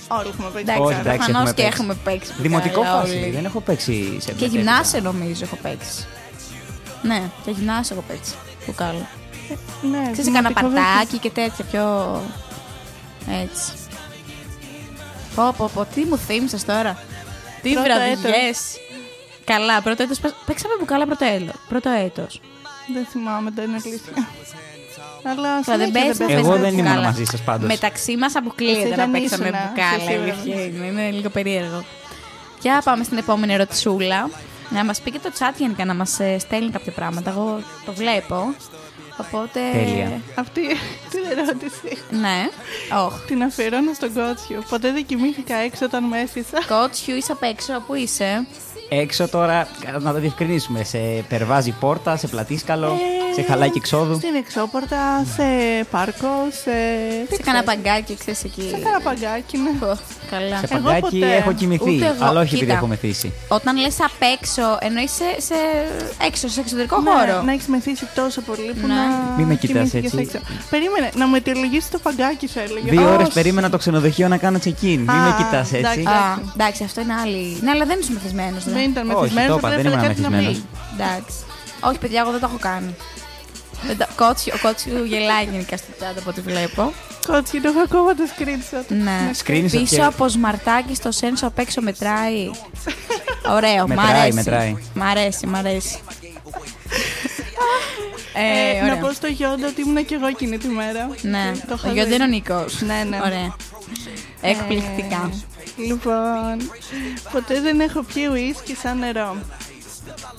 [0.09, 1.81] Όλοι έχουμε παίξει Εντάξει, Όχι, εντάξει, προφανώ έχουμε και παίξει.
[1.81, 2.33] έχουμε παίξει.
[2.39, 3.17] Δημοτικό μπουκάλα φάση.
[3.17, 3.31] όλοι.
[3.31, 6.07] Δεν έχω παίξει σε Και μια γυμνάσιο νομίζω έχω παίξει.
[7.03, 8.33] Ναι, και γυμνάσιο έχω παίξει.
[8.67, 9.07] Μπουκάλα.
[9.91, 11.85] Ναι, Ξέρεις, έκανα δημοτικό δεν- παρτάκι και τέτοια πιο.
[13.43, 13.73] Έτσι.
[15.35, 16.99] Πω, πω, πω, τι μου θύμισες τώρα;
[17.63, 18.59] Τι Πρώτο βραδιές.
[19.45, 20.19] Καλά, πρώτο έτος.
[20.19, 22.41] πα- Παίξαμε μπουκάλα πρώτο, έλο, πρώτο έτος.
[22.93, 24.13] Δεν θυμάμαι, δεν είναι αλήθεια.
[25.25, 27.03] Αλλά Καλά, δεν συνέχεια παίζαμε, Εγώ παίζαμε δεν ήμουν μπουκάλα.
[27.07, 27.69] μαζί σας πάντως.
[27.69, 29.95] Μεταξύ μας αποκλείεται Εσύ να δεν παίξαμε ήσουνα, μπουκάλα.
[29.95, 30.33] εσύ η σίγουρα.
[30.33, 30.87] αλήθεια είναι.
[30.87, 31.85] Είναι λίγο περίεργο.
[32.61, 34.31] Για πάμε στην επόμενη ερωτησούλα.
[34.71, 37.31] Να μας πει και το chat γενικά να μας ε, στέλνει κάποια πράγματα.
[37.31, 38.55] Εγώ το βλέπω.
[39.17, 39.61] Οπότε.
[39.73, 40.21] Τέλεια.
[40.35, 40.61] Αυτή
[41.11, 42.49] την ερώτηση Ναι.
[43.07, 43.19] Όχι.
[43.27, 44.63] την αφιερώνω στον κότσιο.
[44.69, 46.59] Ποτέ δεν κοιμήθηκα έξω όταν με έστησα.
[46.69, 47.73] Κότσιου, είσαι απ' έξω.
[47.87, 48.47] Πού είσαι;
[48.89, 49.69] Έξω τώρα,
[50.01, 50.85] να το διευκρινίσουμε.
[50.85, 54.15] Σε περβάζει πόρτα, σε πλατήσκαλο, Ε, σε χαλάκι εξόδου.
[54.15, 55.43] Στην εξώπορτα, σε
[55.91, 56.71] πάρκο, σε.
[57.37, 58.63] Σε κάνα παγκάκι, ξέρεις εκεί.
[58.71, 59.71] Σε κάνα παγκάκι, ναι.
[59.81, 59.99] Πω,
[60.31, 60.57] Καλά.
[60.67, 61.35] Σε Εγώ παγκάκι ποτέ.
[61.35, 61.95] έχω κοιμηθεί.
[61.97, 62.25] Ούτε εγώ.
[62.25, 62.73] Αλλά όχι επειδή Κοίτα.
[62.77, 63.33] έχω μεθύσει.
[63.49, 65.55] Όταν λες απ' έξω, εννοείς σε, σε
[66.27, 67.43] έξω, σε εξωτερικό Ναι, χώρο.
[67.43, 68.95] να έχεις μεθύσει τόσο πολύ που Ναι.
[68.95, 69.01] να.
[69.39, 70.37] Μη με κοιτάς κοιμήθηκες έτσι.
[70.37, 70.39] έξω.
[70.71, 72.91] Περίμενε, να μου αιτιολογήσεις το παγκάκι, σου έλεγε.
[72.91, 73.35] Δύο ώρες Ως.
[73.35, 74.97] περίμενα το ξενοδοχείο να κάνω check-in.
[75.07, 75.79] Μην Α, με κοιτάς έτσι.
[75.79, 76.01] εντάξει.
[76.09, 77.59] Α, εντάξει, αυτό είναι άλλη.
[77.63, 78.65] Ναι, αλλά δεν είσαι μεθυσμένος.
[78.75, 80.59] Δεν ήταν Όχι, μεθυσμένος, το είπα, απλά δεν ήθελα ήμουν κάτι να μεθυσμένος.
[80.59, 81.03] πει.
[81.03, 81.37] Εντάξει.
[81.81, 82.95] Όχι, παιδιά, εγώ δεν το έχω κάνει.
[83.87, 86.93] Δεν το- Κότσιο, ο Κότσιο γελάει γενικά στο chat από ό,τι βλέπω.
[87.27, 88.85] Κότσι, το έχω ακόμα το screenshot.
[88.89, 89.31] Ναι.
[89.45, 92.51] Screenshot Πίσω και- από σμαρτάκι στο σένσο απ' έξω μετράει.
[93.49, 94.33] Ωραίο, μ' Μετράει, αρέσει.
[94.35, 94.77] μετράει.
[94.95, 95.99] Μ' αρέσει, μ' αρέσει.
[98.37, 98.99] Ε, ε, να ωραία.
[98.99, 101.09] πω στο Γιόντα ότι ήμουν και εγώ εκείνη τη μέρα.
[101.23, 102.15] Ναι, Το είχα ο Γιόντα δει.
[102.15, 102.81] είναι ο Νίκος.
[102.81, 103.21] Ναι, ναι.
[103.25, 103.57] Ωραία.
[104.41, 105.31] Εκπληκτικά.
[105.79, 106.71] Ε, λοιπόν,
[107.33, 109.37] ποτέ δεν έχω πιει ουίσκι σαν νερό.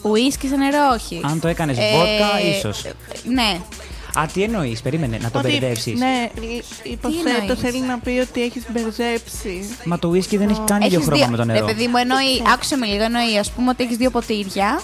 [0.01, 1.21] Ουίσκι σε νερό, όχι.
[1.23, 2.83] Αν το έκανες Ε, βότκα, ίσως.
[3.23, 3.59] Ναι.
[4.19, 5.99] Α, τι εννοείς, περίμενε, να το Ότι- μπερδέψεις.
[5.99, 9.69] Ναι, λ- υποθέτω εννοείς; θέλει να πει ότι έχεις μπερδέψει.
[9.85, 11.65] Μα το whisky δεν έχει καν ίδιο Έχεις χρώμα δύο- με το Ρε νερό.
[11.65, 14.81] παιδί μου, εννοεί, άκουσε με λίγο, εννοεί, ας πούμε ότι έχεις δύο ποτήρια.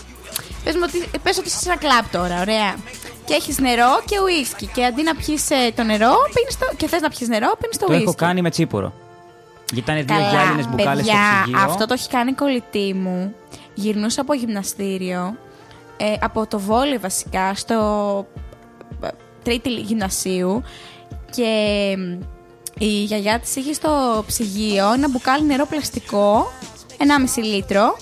[0.63, 2.75] Πες, μου ότι, πες ότι είσαι σε ένα κλαμπ τώρα, ωραία.
[3.25, 4.65] Και έχεις νερό και ουίσκι.
[4.73, 7.77] Και αντί να πιεις ε, το νερό, πίνεις το, και θες να πιεις νερό, πίνεις
[7.77, 8.03] το Το ουίσκι.
[8.07, 8.93] έχω κάνει με τσίπορο.
[9.71, 11.59] Γιατί ήταν δύο Καλά, γυάλινες μπουκάλες στο παιδιά, ψυγείο.
[11.61, 13.35] αυτό το έχει κάνει κολλητή μου.
[13.73, 15.37] Γυρνούσα από γυμναστήριο,
[15.97, 17.77] ε, από το βόλιο βασικά, στο
[19.03, 19.07] ε,
[19.43, 20.63] τρίτη γυμνασίου
[21.31, 21.45] και
[21.97, 22.19] μ,
[22.77, 26.51] η γιαγιά της είχε στο ψυγείο ένα μπουκάλι νερό πλαστικό,
[26.97, 27.97] 1,5 λίτρο,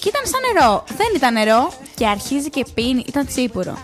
[0.00, 0.84] και ήταν σαν νερό.
[0.96, 3.78] Δεν ήταν νερό και αρχίζει και πίνει, ήταν τσίπουρο.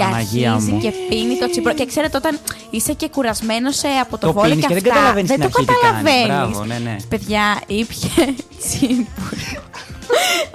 [0.00, 0.80] Και Παναγία αρχίζει μου.
[0.80, 1.74] και πίνει το τσίπουρο.
[1.74, 2.38] Και ξέρετε, όταν
[2.70, 5.50] είσαι και κουρασμένος από το, Το βόλιο πίνεις και, και δεν αυτά, καταλαβαίνεις δεν στην
[5.50, 6.02] το αρχή τι κάνει.
[6.02, 6.26] καταλαβαίνεις.
[6.26, 6.96] Μπράβο, ναι, ναι.
[7.08, 9.62] Παιδιά, ήπια τσίπουρο.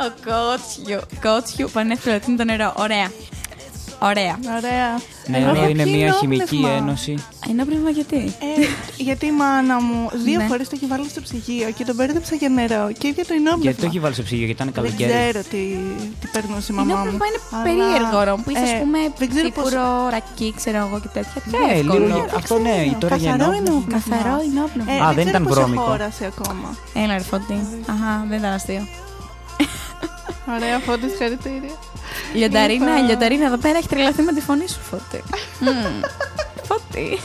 [0.05, 0.99] Ο κότσιου.
[1.21, 2.73] Κότσιου πανέφερε ότι είναι το νερό.
[2.77, 3.11] Ωραία.
[3.99, 4.35] Ωραία.
[4.57, 4.87] Ωραία.
[5.27, 6.45] Νερό Εγώ Ναι, είναι πιω μια ενόπνευμα.
[6.45, 7.13] χημική ένωση.
[7.49, 8.65] Ενόπνευμα γιατί; Ε,
[8.97, 10.45] γιατί η μάνα μου δύο Ναι.
[10.49, 13.63] φορές το έχει βάλει στο ψυγείο και τον μπέρδεψα για νερό και ίδια το ενόπνευμα.
[13.63, 15.11] Γιατί το έχει βάλει στο ψυγείο, γιατί ήταν Δεν καλοκαίρι.
[15.11, 15.61] ξέρω τι,
[16.19, 16.99] τι περνούσε η μαμά μου.
[16.99, 20.47] Ενόπνευμα είναι Αλλά, περίεργο ρε, που είσαι, ε, ας πούμε, δεν ξέρω πώς- τσίπουρο, ρακί,
[20.59, 21.37] ξέρω εγώ και τέτοια.
[21.49, 22.05] Πιο Ναι, εύκολο.
[22.05, 22.25] λίγο.
[22.39, 23.71] Αυτό ναι, τώρα για Καθαρό ενόπνευμα.
[23.71, 24.15] ενόπνευμα.
[24.15, 24.91] Καθαρό ενόπνευμα.
[24.93, 25.81] Ε, Α, δεν ξέρω ήταν πώς βρώμικο.
[25.81, 26.67] αχώρασε ακόμα.
[27.03, 27.57] Έλα ρε φώτη.
[27.93, 28.83] Αχα, δεν ήταν αστείο.
[30.55, 31.69] Ωραία, φώτης, χαρακτήρια.
[32.33, 33.03] Η Λιονταρίνα, Λοιπόν.
[33.03, 35.23] η Λιονταρίνα εδώ πέρα έχει τρελαθεί με τη φωνή σου, Φώτη.
[35.59, 36.01] Μμμ.
[36.63, 37.19] Φώτη.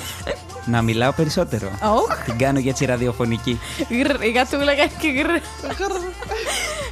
[0.64, 1.70] Να μιλάω περισσότερο.
[1.82, 3.60] Ωχ, Την κάνω για έτσι ραδιοφωνική.
[3.90, 5.26] γρ, η γατούλα κάνει και γρ.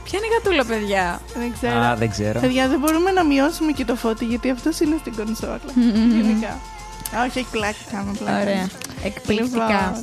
[0.05, 1.79] Ποια είναι η γατούλα, παιδιά; Δεν ξέρω.
[1.81, 2.41] Α, δεν ξέρω.
[2.41, 5.61] Παιδιά, δεν μπορούμε να μειώσουμε και το φώτι γιατί αυτός είναι στην κονσόλα.
[6.21, 6.59] Γενικά.
[7.27, 8.41] Όχι, έχει πλάκα, κάνουμε πλάκα.
[8.41, 8.69] Ωραία.
[9.05, 10.03] Εκπληκτικά.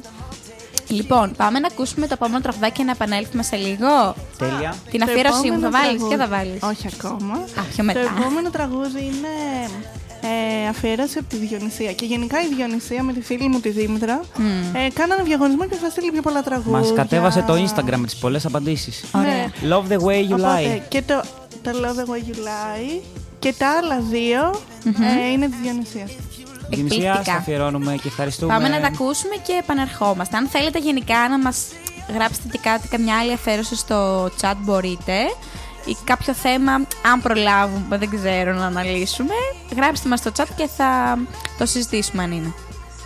[0.87, 4.15] Λοιπόν, Λοιπόν, πάμε να ακούσουμε το επόμενο τραγουδάκι και να επανέλθουμε σε λίγο.
[4.37, 4.75] Τέλεια.
[4.91, 5.87] Την το αφιέρωσή μου θα επόμενο βάλεις.
[5.99, 7.33] τραγούδι- Ποια θα βάλεις; Όχι ακόμα.
[7.33, 7.99] Α, πιο Το μετά.
[7.99, 9.33] επόμενο τραγούδι είναι
[10.21, 11.91] ε, αφιέρωση από τη Διονυσία.
[11.93, 14.19] Και γενικά η Διονυσία με τη φίλη μου τη Δήμητρα
[14.73, 16.79] ε, κάνανε διαγωνισμό και θα στείλει πιο πολλά τραγούδια.
[16.79, 19.03] Μας κατέβασε το Instagram με τις πολλές απαντήσεις.
[19.15, 19.33] Ωραία.
[19.33, 19.49] Ναι.
[19.69, 20.81] Love the way you Οπότε lie.
[20.89, 21.21] και το,
[21.63, 23.01] το Love the Way You Lie
[23.39, 24.61] και τα άλλα δύο,
[25.25, 26.11] ε, είναι της Διονυσίας.
[26.69, 27.23] Γενισιά, Εκπληκτικά.
[27.23, 28.53] στα αφιερώνουμε και ευχαριστούμε.
[28.53, 30.37] Πάμε να τα ακούσουμε και επανερχόμαστε.
[30.37, 31.65] Αν θέλετε γενικά να μας
[32.13, 35.13] γράψετε και κάτι, καμιά άλλη αφαίρωση στο chat μπορείτε
[35.85, 36.71] ή κάποιο θέμα,
[37.11, 39.33] αν προλάβουμε, δεν ξέρω να αναλύσουμε,
[39.75, 41.19] γράψτε μας στο chat και θα
[41.57, 42.53] το συζητήσουμε αν είναι.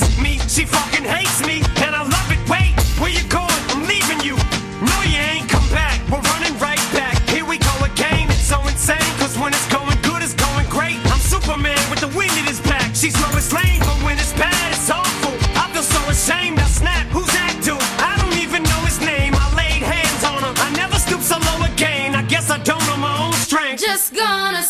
[0.51, 2.43] She fucking hates me, and I love it.
[2.51, 3.61] Wait, where you going?
[3.71, 4.35] I'm leaving you.
[4.83, 5.95] No, you ain't come back.
[6.11, 7.15] We're running right back.
[7.29, 8.27] Here we go again.
[8.27, 10.99] It's so insane, cause when it's going good, it's going great.
[11.07, 12.93] I'm Superman with the wind in his back.
[12.93, 15.31] She's Lois Lane, but when it's bad, it's awful.
[15.55, 16.59] I feel so ashamed.
[16.59, 17.07] I snap.
[17.15, 17.79] Who's that dude?
[18.03, 19.31] I don't even know his name.
[19.31, 20.55] I laid hands on him.
[20.59, 22.13] I never stoop so low again.
[22.13, 23.79] I guess I don't know my own strength.
[23.79, 24.63] Just gonna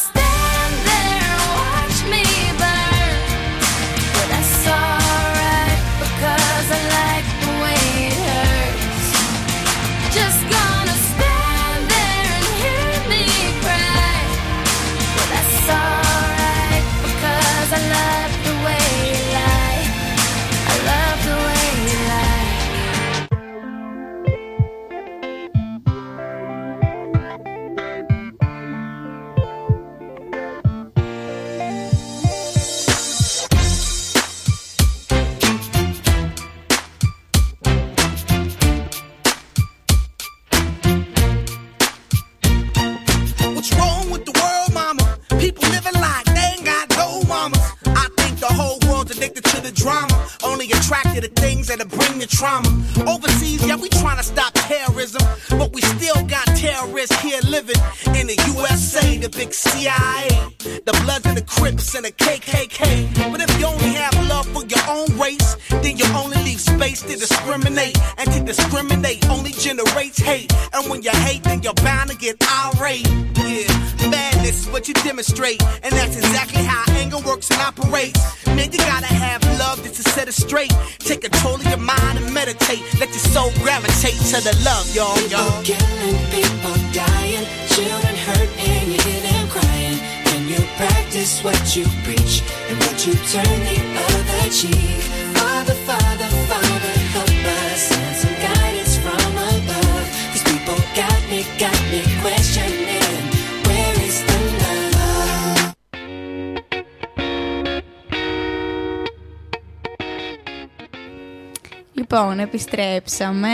[113.11, 113.47] επιστρέψαμε.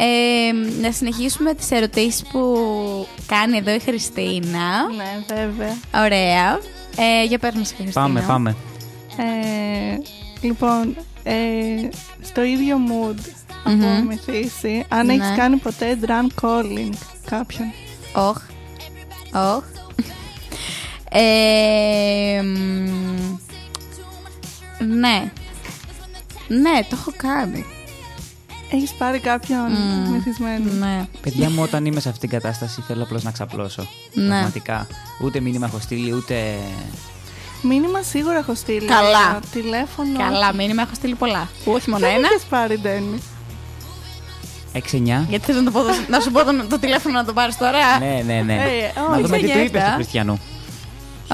[0.00, 2.56] Ε, να συνεχίσουμε τις ερωτήσεις που
[3.26, 4.92] κάνει εδώ η Χριστίνα.
[4.96, 5.76] Ναι, βέβαια.
[6.04, 6.58] Ωραία.
[6.96, 7.92] Ε, για πες μας, Χριστίνα.
[8.04, 8.56] Πάμε, πάμε.
[9.16, 9.98] Ε,
[10.40, 11.34] λοιπόν, ε,
[12.22, 13.18] στο ίδιο mood
[13.64, 14.06] από Μμμ.
[14.06, 15.12] μεθύσει, αν Ναι.
[15.12, 16.92] έχεις κάνει ποτέ drum calling
[17.30, 17.72] κάποιον;
[18.14, 18.38] Όχ.
[19.34, 19.64] Όχ.
[21.10, 22.88] Ε, μ,
[24.84, 25.32] ναι.
[26.48, 27.64] Ναι, το έχω κάνει.
[28.70, 30.10] Έχεις πάρει κάποιον Μμ.
[30.10, 30.72] μεθυσμένο.
[30.86, 31.06] Ναι.
[31.20, 33.86] Παιδιά μου, όταν είμαι σε αυτήν την κατάσταση, θέλω απλώς να ξαπλώσω.
[34.12, 34.28] Ναι.
[34.28, 34.86] Πραγματικά.
[35.22, 36.54] Ούτε μήνυμα έχω στείλει, ούτε.
[37.62, 38.86] Μήνυμα σίγουρα έχω στείλει.
[38.86, 39.08] Καλά.
[39.18, 40.18] αλλά Τηλέφωνο.
[40.18, 41.48] Καλά, μήνυμα έχω στείλει πολλά.
[41.64, 42.28] Όχι μόνο Δεν ένα.
[42.32, 43.22] έχεις πάρει, Ντένι.
[44.72, 45.26] 6-9.
[45.28, 47.56] Γιατί θες να, το πω, το- να σου πω το, το τηλέφωνο να το πάρεις
[47.56, 47.98] τώρα.
[47.98, 48.54] Ναι, ναι, ναι.
[48.54, 49.84] Ε, να όχι, δούμε τι του είπες γενιέτα.
[49.88, 50.40] του Χριστιανού.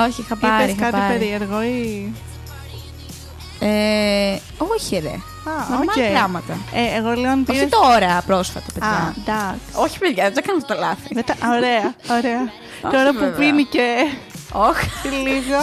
[0.09, 0.62] Όχι, είχα πάρει.
[0.62, 1.18] Είπες είχα κάτι πάρει.
[1.18, 2.12] περίεργο ή...
[3.68, 5.09] Ε, όχι ρε.
[5.09, 6.11] Α, Νορμάλ οκ.
[6.12, 6.59] πράγματα.
[6.74, 7.68] Ε, εγώ λέω αν Όχι πήρες...
[7.70, 9.14] τώρα, πρόσφατα, Α, παιδιά.
[9.27, 9.61] εντάξει.
[9.74, 11.14] Όχι, παιδιά, δεν θα κάνω αυτό το λάθη.
[11.14, 12.40] Μετά, ωραία, ωραία.
[12.85, 13.38] Όχι, Τώρα που βέβαια.
[13.38, 13.94] πίνει και
[14.53, 15.09] Όχι.
[15.27, 15.59] λίγο.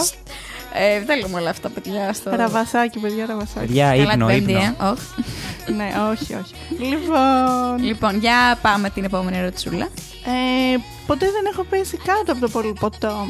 [0.74, 2.12] Ε, δεν λέμε όλα αυτά, παιδιά.
[2.12, 2.30] Στο...
[2.36, 3.66] Ραβασάκι, παιδιά, ραβασάκι.
[3.66, 4.62] Παιδιά, Καλά την ύπνο, Πέμπτη, ύπνο.
[4.62, 4.74] ε.
[4.90, 5.74] Όχι.
[5.76, 6.54] ναι, όχι, όχι.
[6.90, 9.84] Λοιπόν, Λοιπόν, για πάμε την επόμενη ερωτησούλα.
[10.24, 13.26] ε, ποτέ δεν έχω πέσει κάτω από το πολύ ποτό.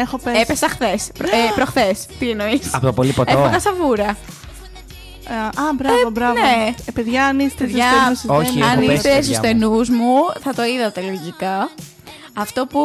[0.00, 0.40] Έχω πέσει.
[0.40, 1.08] Έπεσα χθες.
[1.08, 2.06] Ε, Προχθές.
[2.18, 3.38] Τι εννοείς; Από το πολύ ποτό.
[3.38, 4.16] Έφαγα σαβούρα.
[5.30, 6.32] Ε, Α, μπράβο, μπράβο.
[6.40, 6.74] ναι.
[6.86, 9.22] Ε, παιδιά, αν είστε στους Παιδιά, στενούς σας, όχι, δεν έχω Αν πέσει, είστε παιδιά
[9.22, 9.44] στους μου.
[9.44, 11.68] στενούς μου, θα το είδατε λογικά.
[12.34, 12.80] Αυτό που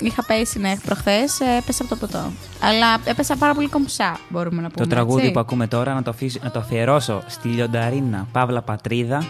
[0.00, 2.32] είχα πέσει ναι, προχθές, έπεσα από το ποτό.
[2.60, 4.86] Αλλά έπεσα πάρα πολύ κομψά, μπορούμε να πούμε.
[4.86, 5.32] Το τραγούδι έτσι.
[5.32, 9.24] που ακούμε τώρα να το, αφήσω- να το αφιερώσω στη Λιονταρίνα Παύλα Πατρίδα.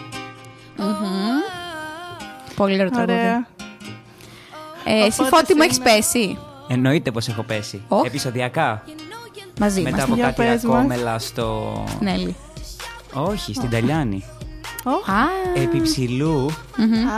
[2.55, 3.11] Πολύ ωραίο τραγούδι.
[3.17, 3.47] Ωραία.
[4.85, 7.81] Ε, εσύ Οπότε φώτη μου έχεις σήμερα- πέσει; Εννοείται πως έχω πέσει.
[7.87, 8.05] Οχ.
[8.05, 8.83] Επεισοδιακά.
[9.59, 10.05] Μαζί Μετά μας.
[10.05, 10.75] από Για κάτι πες μας.
[10.79, 11.73] ακόμελα στο.
[11.99, 12.35] Νέλη.
[13.13, 14.23] Όχι, στην Ταλιάνη.
[14.83, 15.09] Οχ.
[15.09, 15.23] Α,
[15.63, 16.45] Επί ψηλού,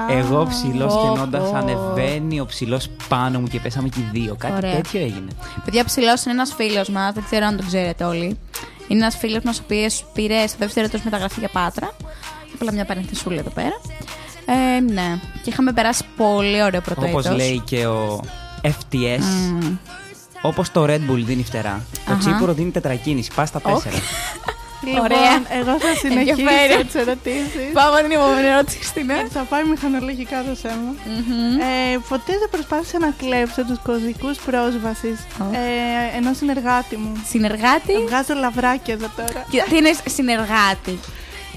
[0.10, 1.56] Α, εγώ ψηλός Πω, καινώντα, πω.
[1.56, 4.36] ανεβαίνει ο ψηλός πάνω μου και πέσαμε και οι δύο.
[4.40, 4.76] Κάτι Ωραία.
[4.76, 5.28] τέτοιο έγινε.
[5.66, 8.38] παιδιά, ψηλός είναι ένας φίλος μας, δεν ξέρω αν τον ξέρετε όλοι.
[8.88, 11.90] Είναι ένας φίλος μας ο οποίος πήρε στο δεύτερο του μεταγραφή για πάτρα.
[12.54, 13.82] Απλά μια παρενθεσούλα εδώ πέρα.
[14.46, 15.20] Ε, ναι.
[15.44, 17.38] Και είχαμε περάσει πολύ ωραίο πρώτο Όπως έτος.
[17.38, 18.20] λέει και ο
[18.62, 19.20] FTS,
[19.52, 19.76] Μμ.
[20.42, 22.20] όπως το Red Bull δίνει φτερά, το Αχα.
[22.20, 23.32] τσίπουρο δίνει τετρακίνηση.
[23.36, 23.84] Πας στα Οχ.
[23.84, 24.02] τέσσερα.
[24.86, 25.36] Λοιπόν, Ωραία.
[25.60, 26.86] εγώ θα συνεχίσω Ενδιαφέρον.
[26.86, 27.66] τις ερωτήσεις.
[27.74, 29.14] Πάμε την επόμενη ερώτηση, Χριστίνα.
[29.14, 30.92] Ε, Θα πάει μηχανολογικά το θέμα.
[31.94, 35.44] Ε, ποτέ δεν προσπάθησα να κλέψω τους κωδικούς πρόσβασης Ω.
[35.52, 37.12] ε, ενός συνεργάτη μου.
[37.30, 39.46] Συνεργάτη; Βγάζω λαβράκια εδώ τώρα.
[39.50, 41.00] Κοίτα, Τι είναι συνεργάτη;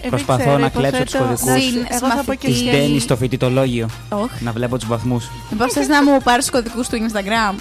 [0.02, 1.42] Ε, δεν Προσπαθώ ξέρω, να υποθέτω- κλέψω τους κωδικούς.
[1.48, 2.46] Εντάξει, Συν- Εγώ θα πω και μαθητή.
[2.46, 2.76] Τη Τι- σχέση.
[2.76, 3.88] Ντένι στο φοιτητολόγιο.
[4.08, 4.44] Όχι.
[4.44, 5.30] Να βλέπω τους βαθμούς.
[5.50, 7.54] Μήπω θες να μου πάρεις του κωδικούς του Instagram;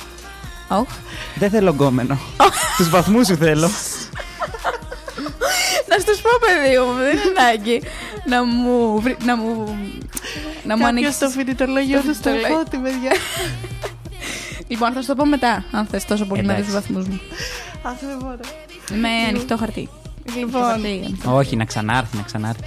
[0.67, 0.85] Όχι.
[1.35, 2.17] Δεν θέλω γκόμενο.
[2.77, 3.69] τους βαθμούς σου θέλω.
[5.87, 7.81] Να σου πω, παιδί μου, δεν είναι ανάγκη
[8.25, 9.01] να μου.
[9.01, 9.47] βρει- να μου.
[10.63, 11.15] να μου Κάποιος ανοίξεις.
[11.15, 12.57] στο φοιτητολόγιο στο του στο φοιτητολόγιο.
[12.57, 13.11] φώτη, παιδιά.
[14.67, 16.91] Λοιπόν, θα σου το πω μετά, αν θες τόσο πολύ να δει τους Εντάξει.
[16.93, 17.19] βαθμούς μου.
[17.83, 18.39] Αχ, δεν μπορώ.
[19.01, 19.89] Με ανοιχτό χαρτί.
[20.31, 21.35] Ανοιχτό Λοιπόν, χαρτί, ανοιχτό.
[21.35, 22.63] Όχι, να ξανάρθει, να ξανάρθει.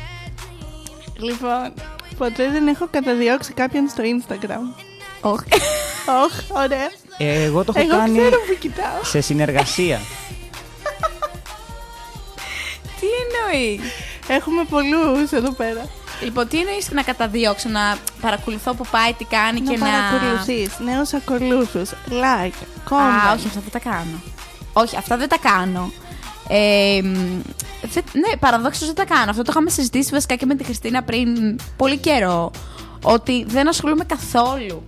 [1.19, 1.73] λοιπόν,
[2.19, 4.83] ποτέ δεν έχω καταδιώξει κάποιον στο Instagram.
[5.21, 5.45] Όχι.
[6.25, 6.33] Όχ,
[6.65, 6.91] ωραία.
[7.19, 9.03] Ε, εγώ το έχω Εγώ κάνει ξέρω που κοιτάω.
[9.03, 10.01] σε συνεργασία.
[13.01, 13.81] Τι εννοεί;
[14.29, 15.85] Έχουμε πολλούς εδώ πέρα.
[16.23, 19.87] Λοιπόν, τι εννοείς να καταδιώξω, να παρακολουθώ που πάει, τι κάνει Να και να.
[19.87, 21.91] παρακολουθείς νέους ακολούθους.
[22.09, 23.35] Like, Α, comment.
[23.37, 24.23] όχι, αυτά δεν τα κάνω.
[24.73, 25.93] Όχι, αυτά δεν τα κάνω.
[26.55, 27.13] Ε, μ,
[27.93, 29.31] δεν- ναι, παραδόξως δεν τα κάνω.
[29.31, 32.51] Αυτό το είχαμε συζητήσει βασικά και με τη Χριστίνα πριν πολύ καιρό.
[33.03, 34.83] Ότι δεν ασχολούμαι καθόλου.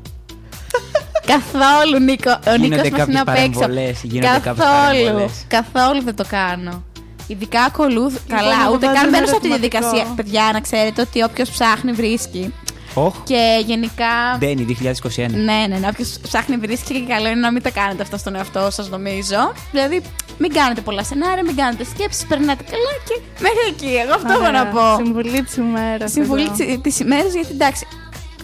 [1.32, 2.30] καθόλου, Νίκο.
[2.30, 3.50] Ο Νίκος Γίνονται μα είναι κάποιες απ' έξω.
[3.60, 5.02] παρεμβολές, γίνονται κάποιες Καθόλου.
[5.04, 5.44] παρεμβολές.
[5.48, 6.82] Καθόλου δεν το κάνω.
[7.26, 8.18] Ειδικά ακολούθω.
[8.28, 9.78] Καλά, εγώ ούτε βάζω καν ένα μπαίνω σε αυτή τη ερωτηματικό.
[9.88, 10.14] διαδικασία.
[10.16, 12.54] Παιδιά, να ξέρετε ότι όποιος ψάχνει βρίσκει.
[12.94, 14.36] Όχ, Και γενικά.
[14.38, 15.30] Ντένι 2021.
[15.30, 15.88] Ναι, ναι, ναι.
[15.92, 19.52] Όποιος ψάχνει βρίσκει και καλό είναι να μην τα κάνετε αυτά στον εαυτό σας, νομίζω.
[19.70, 20.02] Δηλαδή,
[20.38, 23.96] μην κάνετε πολλά σενάρια, μην κάνετε σκέψεις, περνάτε καλά και μέχρι εκεί.
[24.04, 24.50] Εγώ αυτό έχω Ωραία.
[24.50, 25.04] να πω.
[25.04, 26.10] Συμβουλή της ημέρας.
[26.12, 26.80] Συμβουλή εδώ.
[26.80, 27.86] τη ημέρας, γιατί εντάξει.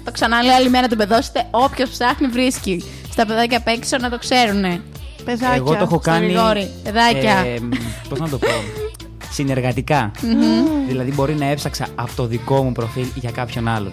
[0.05, 1.48] Το ξαναλέω άλλη μέρα να το παιδώσετε.
[1.50, 2.85] Όποιος ψάχνει βρίσκει.
[3.11, 4.83] Στα παιδάκια απ' έξω να το ξέρουν.
[5.24, 5.55] Παιδάκια.
[5.55, 6.26] Εγώ το έχω κάνει.
[6.26, 7.44] Γρηγόρη, παιδάκια.
[8.09, 8.46] Πώς να το πω.
[9.31, 10.11] συνεργατικά.
[10.87, 13.92] Δηλαδή, μπορεί να έψαξα από το δικό μου προφίλ για κάποιον άλλον.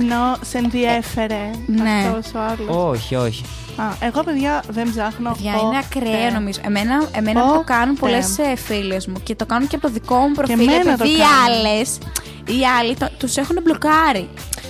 [0.00, 1.90] Ενώ σε ενδιέφερε Ναι.
[2.06, 2.76] αυτός ο άλλος.
[3.00, 3.44] Όχι, όχι.
[3.76, 5.30] Α, εγώ παιδιά δεν ψάχνω.
[5.32, 5.66] Παιδιά, ποτέ.
[5.66, 6.60] είναι ακραίο νομίζω.
[6.64, 7.72] Εμένα, εμένα το Ποτέ.
[7.72, 10.60] κάνουν πολλές φίλες μου και το κάνουν και από το δικό μου προφίλ.
[10.60, 11.56] εμένα το επειδή οι κάνουν.
[11.66, 11.98] άλλες,
[12.46, 14.28] οι άλλοι τους έχουν μπλοκάρει.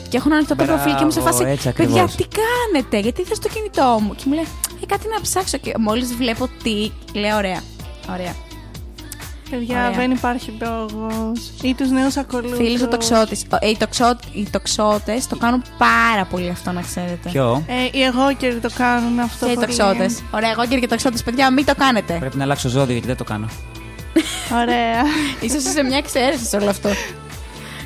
[0.09, 1.45] Και έχουν ανοιχτό το Μπράβο, προφίλ και μου σε φάση.
[1.47, 2.15] έτσι Παιδιά, ακριβώς.
[2.15, 4.15] τι κάνετε, γιατί θε το κινητό μου.
[4.15, 4.47] Και μου λέει,
[4.83, 5.59] Ε, κάτι να ψάξω.
[5.59, 6.91] Και μόλις βλέπω τι.
[7.21, 7.61] Λέω, ωραία.
[8.13, 8.35] Ωραία.
[9.51, 9.91] Παιδιά, Ωραία.
[9.91, 11.53] δεν υπάρχει λόγος.
[11.63, 12.57] Ή τους νέους ακολούθους.
[12.57, 13.45] Φίλος ο τοξότης.
[13.53, 17.29] Ο- ε, Οι, τοξό, οι τοξότες το κάνουν πάρα πολύ αυτό, να ξέρετε.
[17.31, 19.47] Ποιο; Ε, οι εγώκεροι το κάνουν αυτό.
[19.47, 19.67] Και οι πολύ.
[19.67, 20.23] τοξότες.
[20.31, 22.17] Ωραία, εγώ και οι τοξότες, παιδιά, μην το κάνετε.
[22.21, 23.47] Πρέπει να αλλάξω ζώδιο γιατί δεν το κάνω.
[24.53, 25.03] Ωραία.
[25.47, 26.89] Ίσως είσαι μια εξαίρεση σε όλο αυτό.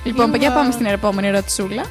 [0.05, 1.83] Λοιπόν, παιδιά, πάμε στην επόμενη ερωτησούλα.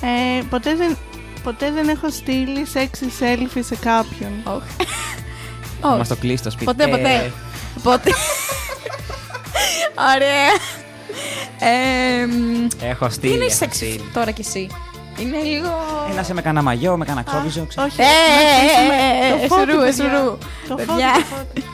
[0.00, 0.96] Ε, ποτέ, δεν,
[1.42, 4.30] ποτέ δεν έχω στείλει σεξι selfie σε κάποιον.
[4.44, 4.88] Όχι.
[5.82, 6.08] Μας Όχι.
[6.08, 6.64] το κλείσει το σπίτι.
[6.64, 7.32] Ποτέ, Ε, ποτέ.
[7.82, 8.10] Ποτέ.
[10.14, 10.50] Ωραία.
[11.58, 13.34] Ε, μ, Έχω Τι στείλει.
[13.34, 14.10] είναι η έχω σεξ στείλει.
[14.12, 14.66] τώρα κι εσύ;
[15.18, 15.70] Είναι λίγο.
[16.12, 17.66] Ένα σε με κανένα μαγιό, με κανένα ξόβιζο.
[17.68, 17.86] ξέρω.
[17.86, 18.00] Όχι.
[18.00, 20.04] Ε, να ε, ε, αφήσουμε ε, το φώτι, εσουρού, παιδιά.
[20.06, 20.38] εσουρού.
[20.68, 21.12] Το φώτι, Παιδιά.
[21.14, 21.64] το φώτι.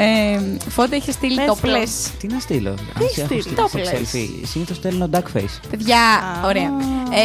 [0.00, 1.58] Ε, Φώτη έχει στείλει Πες το το.
[1.60, 2.10] πλες.
[2.18, 2.70] Τι να στείλω.
[2.74, 4.00] Τι Αν σε έχω στείλεις; στείλει Το σεξ πλες.
[4.12, 4.46] selfie.
[4.46, 5.58] Συνήθως στέλνω duck face.
[5.70, 6.46] Παιδιά, Α.
[6.46, 6.70] ωραία.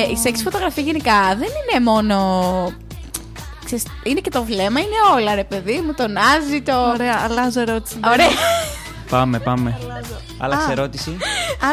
[0.07, 2.17] Ε, η σεξ φωτογραφία γενικά δεν είναι μόνο.
[3.65, 6.73] Ξέρεις, είναι και το βλέμμα, είναι όλα ρε παιδί μου, το νάζι, το.
[6.93, 7.95] Ωραία, αλλάζω ερώτηση.
[8.11, 8.27] Ωραία.
[9.13, 9.77] Πάμε, πάμε.
[10.37, 10.71] Άλλαξε Α.
[10.71, 11.17] ερώτηση.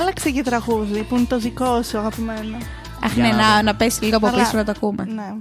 [0.00, 2.57] Άλλαξε και τραγούδι που είναι το δικό σου αγαπημένο.
[3.05, 3.62] Αχ, Για ναι, να να, δω.
[3.62, 5.05] να πέσει λίγο από Αλλά- πίσω να το ακούμε.
[5.14, 5.35] Ναι.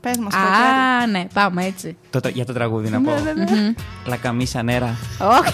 [0.00, 1.96] Πες μας, Α, ναι, πάμε έτσι.
[2.10, 3.10] Το- το- για το τραγούδι να πω.
[3.10, 3.72] Ναι, ναι, ναι.
[4.06, 4.96] Λακαμίσα νέρα.
[5.18, 5.52] Όχι.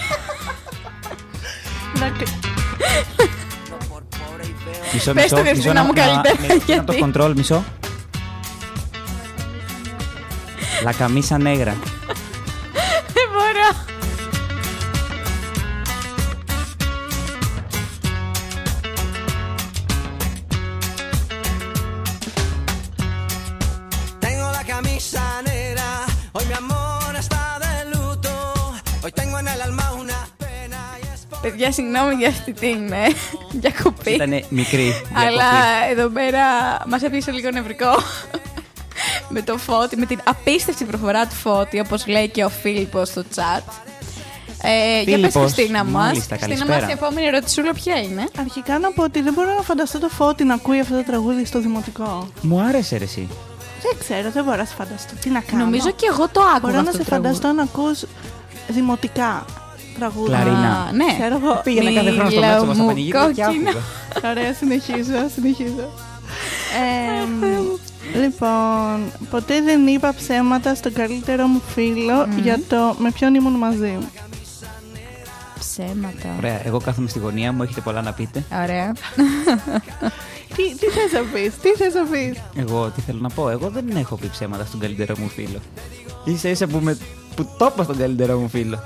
[2.01, 2.13] Να-
[4.93, 5.35] Μισό, Πες μισό.
[5.35, 6.85] το, μισό Χριστίνα να- μου, να- καλύτερα, ναι, να γιατί.
[6.99, 7.65] το control, μισό.
[10.85, 11.77] Λακαμίσα νέγρα.
[31.61, 33.07] Παιδιά, συγγνώμη για αυτή την ε,
[33.63, 34.11] διακοπή.
[34.11, 35.03] Ήταν μικρή.
[35.15, 35.91] Αλλά διακοπή.
[35.91, 36.43] εδώ πέρα
[36.87, 37.87] μας έπιασε λίγο νευρικό.
[39.35, 43.25] με το φώτι, με την απίστευτη προφορά του φώτι, όπως λέει και ο Φίλιππος στο
[43.35, 43.63] chat.
[44.63, 45.93] Ε, για πες Φίλιππος, Χριστίνα μας.
[45.93, 46.81] μάλιστα, Χριστίνα καλησπέρα.
[46.81, 50.09] μας, η επόμενη ερωτησούλα ποια είναι; Αρχικά να πω ότι δεν μπορώ να φανταστώ το
[50.09, 52.29] φώτι να ακούει αυτό το τραγούδι στο δημοτικό.
[52.43, 53.29] Μου άρεσε ρε εσύ.
[53.83, 55.15] Δεν ξέρω, δεν μπορώ να σε φανταστώ.
[55.21, 55.65] Τι να κάνω.
[55.65, 57.35] Νομίζω και εγώ το άκουγα Μπορώ να αυτό σε το τραγούδι.
[57.35, 58.05] φανταστώ να ακούς
[58.69, 59.45] δημοτικά
[59.99, 60.37] τραγούδια.
[60.37, 60.73] Κλαρίνα.
[60.89, 61.05] Α, ναι.
[61.19, 61.61] Ξέρω εγώ.
[61.65, 63.71] Πήγαινα κάθε χρόνο στο Μίλα μέτσο μας στα μου, πανηγύρια και κόκκινα.
[63.71, 64.31] άκουγα.
[64.31, 65.87] Ωραία, συνεχίζω, συνεχίζω.
[66.83, 73.53] Ε, λοιπόν, ποτέ δεν είπα ψέματα στον καλύτερο μου φίλο για το με ποιον ήμουν
[73.53, 73.99] μαζί.
[75.59, 76.29] Ψέματα.
[76.39, 78.45] Ωραία, εγώ κάθομαι στη γωνία μου, έχετε πολλά να πείτε.
[78.63, 78.93] Ωραία.
[80.57, 83.69] Τι, τι θες να πεις, τι θες να πεις; Εγώ τι θέλω να πω, εγώ
[83.69, 85.59] δεν έχω πει ψέματα στον καλύτερό μου φίλο.
[86.25, 86.97] Ίσα ίσα που, με,
[87.37, 88.79] που το είπα στον καλύτερό μου φίλο.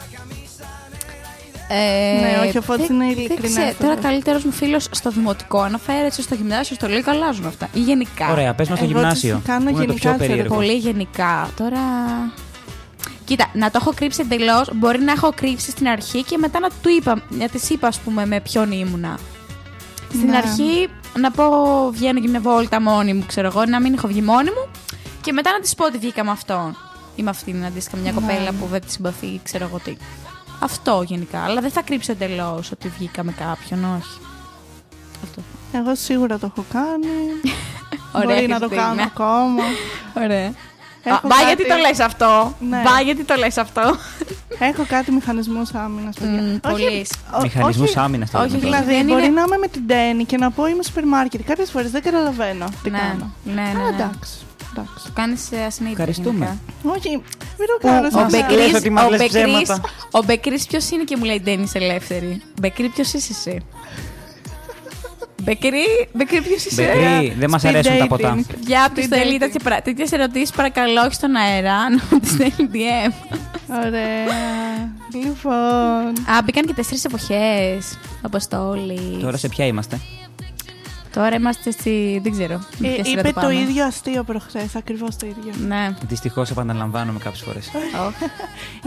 [1.68, 4.04] Ε, Ναι, όχι, ο Φώτης δεν- είναι δεν ειλικρινές ξέρω, Τώρα αυτός.
[4.04, 7.68] καλύτερος μου φίλος στο δημοτικό αναφέρεται, στο γυμνάσιο, στο λίγο αλλάζουν αυτά.
[7.74, 8.30] Ή γενικά.
[8.30, 9.34] Ωραία, πες μας το Εγώ γυμνάσιο.
[9.36, 10.54] τις κάνω που είναι το γενικά, πιο ξέρω, περίεργο.
[10.54, 11.50] Πολύ γενικά.
[11.56, 11.78] Τώρα.
[13.24, 14.68] Κοίτα, να το έχω κρύψει εντελώς.
[14.74, 17.98] Μπορεί να έχω κρύψει στην αρχή και μετά να του είπα, να της είπα, ας
[17.98, 19.18] πούμε, με ποιον ήμουνα.
[20.12, 20.36] Στην Ναι.
[20.36, 21.44] αρχή να πω
[21.92, 24.70] βγαίνω για μια βόλτα μόνη μου, ξέρω εγώ, να μην έχω βγει μόνη μου.
[25.20, 26.76] Και μετά να της πω ότι βγήκα με αυτόν.
[27.16, 28.20] Ή με αυτήν, αντίστοιχα, μια Ναι.
[28.20, 29.96] κοπέλα που δεν της συμπαθεί, ξέρω εγώ τι.
[30.64, 31.42] Αυτό γενικά.
[31.44, 34.18] Αλλά δεν θα κρύψω εντελώς ότι βγήκα με κάποιον, όχι.
[35.24, 35.42] Αυτό.
[35.72, 37.06] Εγώ σίγουρα το έχω κάνει.
[38.24, 38.88] Ωραία, Μπορεί να το Χριστίνα.
[38.88, 39.62] κάνω ακόμα.
[40.16, 40.52] Ωραία.
[41.06, 42.82] Έχω Α, Μπα κάτι- γιατί το λες αυτό; Ναι.
[42.84, 43.96] Μπα γιατί το λες αυτό;
[44.58, 46.40] Έχω κάτι μηχανισμούς άμυνας, παιδιά.
[46.42, 47.06] Μμ, Όχι, πολύ.
[47.38, 48.76] ο- Μηχανισμούς όχι- άμυνας το όχι, λέμε τώρα.
[48.82, 51.40] Δηλαδή, Δεν μπορεί είναι- να είμαι με την Τέννη και να πω είμαι σούπερ μάρκετ.
[51.46, 53.30] Κάποιες φορές δεν καταλαβαίνω τι Ναι, κάνω.
[53.44, 53.94] ναι, ναι, Αλλά ναι.
[54.02, 54.30] εντάξει.
[54.76, 55.04] Εντάξει.
[55.04, 56.02] Το κάνεις ασυνείδητα.
[56.02, 56.58] Ευχαριστούμε.
[56.82, 56.98] γενικά.
[56.98, 57.08] Όχι,
[57.58, 59.80] μην το κάνω Ο σαν Μπεκρής- να- Μπεκρής, ότι μας ο λες Μπεκρής, ψέματα.
[60.10, 62.42] ο Μπεκρής ποιος είναι και μου λέει Ντένις ελεύθερη.
[62.60, 63.60] Μπεκρή ποιος είσαι εσύ;
[65.42, 68.08] Μπεκρή, Μπεκρή ποιος είσαι; Μπεκρή, δεν μας Speed αρέσουν τα dating.
[68.08, 68.38] ποτά.
[68.66, 69.38] Για όποιος Speed θέλει dating.
[69.38, 73.12] τέτοια πρα- τέτοιες ερωτήσεις παρακαλώ όχι στον αέρα να μου τις στέλνει DM.
[73.86, 74.24] Ωραία.
[75.24, 76.06] Λοιπόν.
[76.36, 77.98] Α, μπήκαν και τέσσερις εποχές.
[78.22, 79.18] Αποστόλη.
[79.20, 80.00] Τώρα σε ποια είμαστε;
[81.14, 82.20] Τώρα είμαστε στη...
[82.22, 82.54] δεν ξέρω.
[82.54, 83.54] Ε, ποια σειρά είπε το πάμε.
[83.54, 84.76] ίδιο αστείο προχθές.
[84.76, 85.52] Ακριβώς το ίδιο.
[85.66, 85.94] Ναι.
[86.08, 87.70] Δυστυχώς επαναλαμβάνομαι κάποιες φορές.
[88.06, 88.30] Όχι.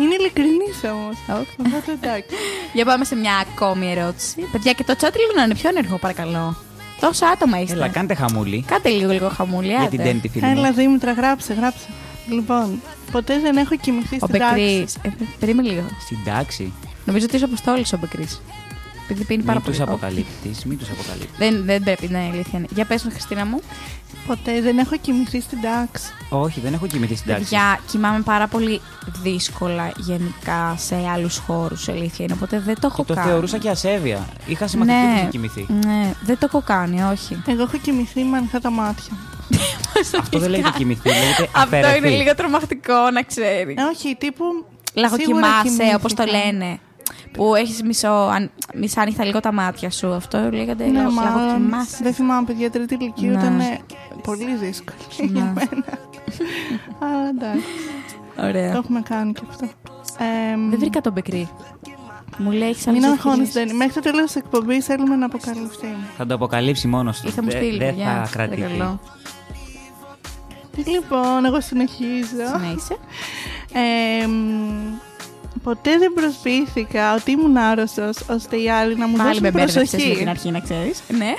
[0.01, 1.15] Είναι ειλικρινής όμως.
[1.41, 1.55] όχι.
[1.59, 2.35] Οπότε εντάξει.
[2.73, 4.41] Για πάμε σε μια ακόμη ερώτηση.
[4.51, 6.55] Παιδιά, και το chat λίγο να είναι πιο ενεργό, παρακαλώ.
[6.99, 7.73] Τόσα άτομα είστε.
[7.73, 8.63] Έλα, κάντε χαμούλη.
[8.67, 9.67] Κάντε λίγο λίγο χαμούλη.
[9.67, 9.89] Για άντε.
[9.89, 10.73] την Τέννη τη φίλη Έλα, μου.
[10.73, 11.85] Δήμητρα, γράψε, γράψε.
[12.29, 14.53] Λοιπόν, ποτέ δεν έχω κοιμηθεί Ο στην τάξη.
[14.53, 14.87] Μπεκρή.
[15.01, 15.09] Ε,
[15.39, 15.85] περίμενε λίγο.
[15.99, 16.73] Στην τάξη;
[17.05, 18.27] Νομίζω ότι είσαι αποστόλης ο Μπεκρή.
[19.09, 19.89] Επειδή πίνει πάρα Μην τους πολύ.
[19.89, 20.65] αποκαλύπτεις.
[20.65, 21.37] Μην τους αποκαλύπτεις.
[21.37, 22.59] Δεν, δεν πρέπει να είναι αλήθεια.
[22.59, 22.67] είναι.
[22.71, 23.61] Για πες μου, Χριστίνα μου.
[24.27, 26.11] Ποτέ δεν έχω κοιμηθεί στην τάξη.
[26.29, 27.43] Όχι, δεν έχω κοιμηθεί στην τάξη.
[27.43, 28.81] Παιδιά, κοιμάμαι πάρα πολύ
[29.21, 31.87] δύσκολα γενικά σε άλλους χώρους.
[31.89, 32.33] Αλήθεια είναι.
[32.33, 33.27] Οπότε δεν το έχω Και το κάνει.
[33.29, 34.27] θεωρούσα και ασέβεια.
[34.45, 35.65] Είχα συμμαθητή που ναι, είχε κοιμηθεί.
[35.85, 37.41] ναι, δεν το έχω κάνει, όχι.
[37.47, 39.13] Εγώ έχω κοιμηθεί με ανοιχτά τα μάτια.
[40.19, 42.15] Αυτό δεν λέγεται κοιμηθεί, λέγεται Αυτό είναι αφαιρεθεί.
[42.17, 43.75] λίγο τρομακτικό να ξέρεις.
[43.77, 44.43] Ε, όχι, τύπου.
[44.93, 46.45] Λαγοκοιμάσαι, σίγουρα όπως το κοιμήθηκα.
[46.51, 46.79] λένε.
[47.31, 50.13] Που έχεις μισό, αν- μισά ανοιχτά λίγο τα μάτια σου.
[50.13, 51.45] Αυτό λέγεται Ναι, λαγο- μάλλον.
[51.45, 51.97] λαγοκοιμάσαι.
[52.01, 53.37] Δεν θυμάμαι, παιδιά, τρίτη ηλικίου Ναι.
[53.39, 53.61] ήταν
[54.23, 55.51] πολύ δύσκολο για Ναι.
[55.53, 55.85] μένα.
[56.99, 57.65] Αλλά εντάξει,
[58.35, 58.71] το Ωραία.
[58.71, 59.65] έχουμε κάνει και αυτό.
[60.19, 61.49] Ε, Δεν βρήκα τον Μπεκρή.
[62.37, 63.73] Μου λέει έχεις Μην άλλες αγχώνεις, Ντένι.
[63.73, 65.95] Μέχρι το τέλος της εκπομπής θέλουμε να αποκαλυφθεί.
[66.17, 67.27] Θα το αποκαλύψει μόνος του.
[67.27, 68.21] Ήρθε μου Δεν στείλει, δεν παιδιά.
[68.25, 68.61] θα κρατηθεί.
[68.61, 68.99] Παρακαλώ.
[70.85, 72.45] Λοιπόν, εγώ συνεχίζω.
[72.53, 72.97] Συνέχισε.
[73.73, 74.31] Ε, μ,
[75.63, 79.91] ποτέ δεν προσποιήθηκα ότι ήμουν άρρωστος ώστε οι άλλοι να μου Πάλι με δώσουν μπέρδεψες
[79.91, 80.29] με την προσοχή.
[80.29, 81.01] αρχή να ξέρεις.
[81.07, 81.33] Ναι.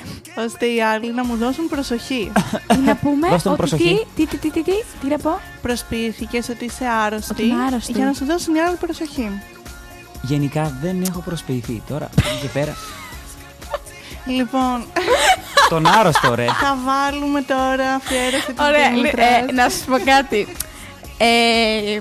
[0.45, 2.31] ώστε οι άλλοι να μου δώσουν προσοχή.
[2.67, 3.27] Τι να πούμε.
[3.29, 4.05] Δώσ' τον ότι προσοχή.
[4.15, 7.91] Τι, τι, τι, τι, τι, τι να πω; Προσποιήθηκες ότι είσαι άρρωστη Ότι είμαι άρρωστη.
[7.91, 9.41] για να σου δώσουν οι άλλοι προσοχή.
[10.21, 11.81] Γενικά δεν έχω προσποιηθεί.
[11.89, 12.75] Τώρα από εκεί και πέρα.
[14.25, 14.83] Λοιπόν,
[15.69, 16.45] Τον άρρωστο, ρε.
[16.45, 19.25] θα βάλουμε τώρα αφιέρωση της Ωραία, Δήμητρας.
[19.47, 20.47] ε, να σα πω κάτι.
[21.17, 21.99] Ε,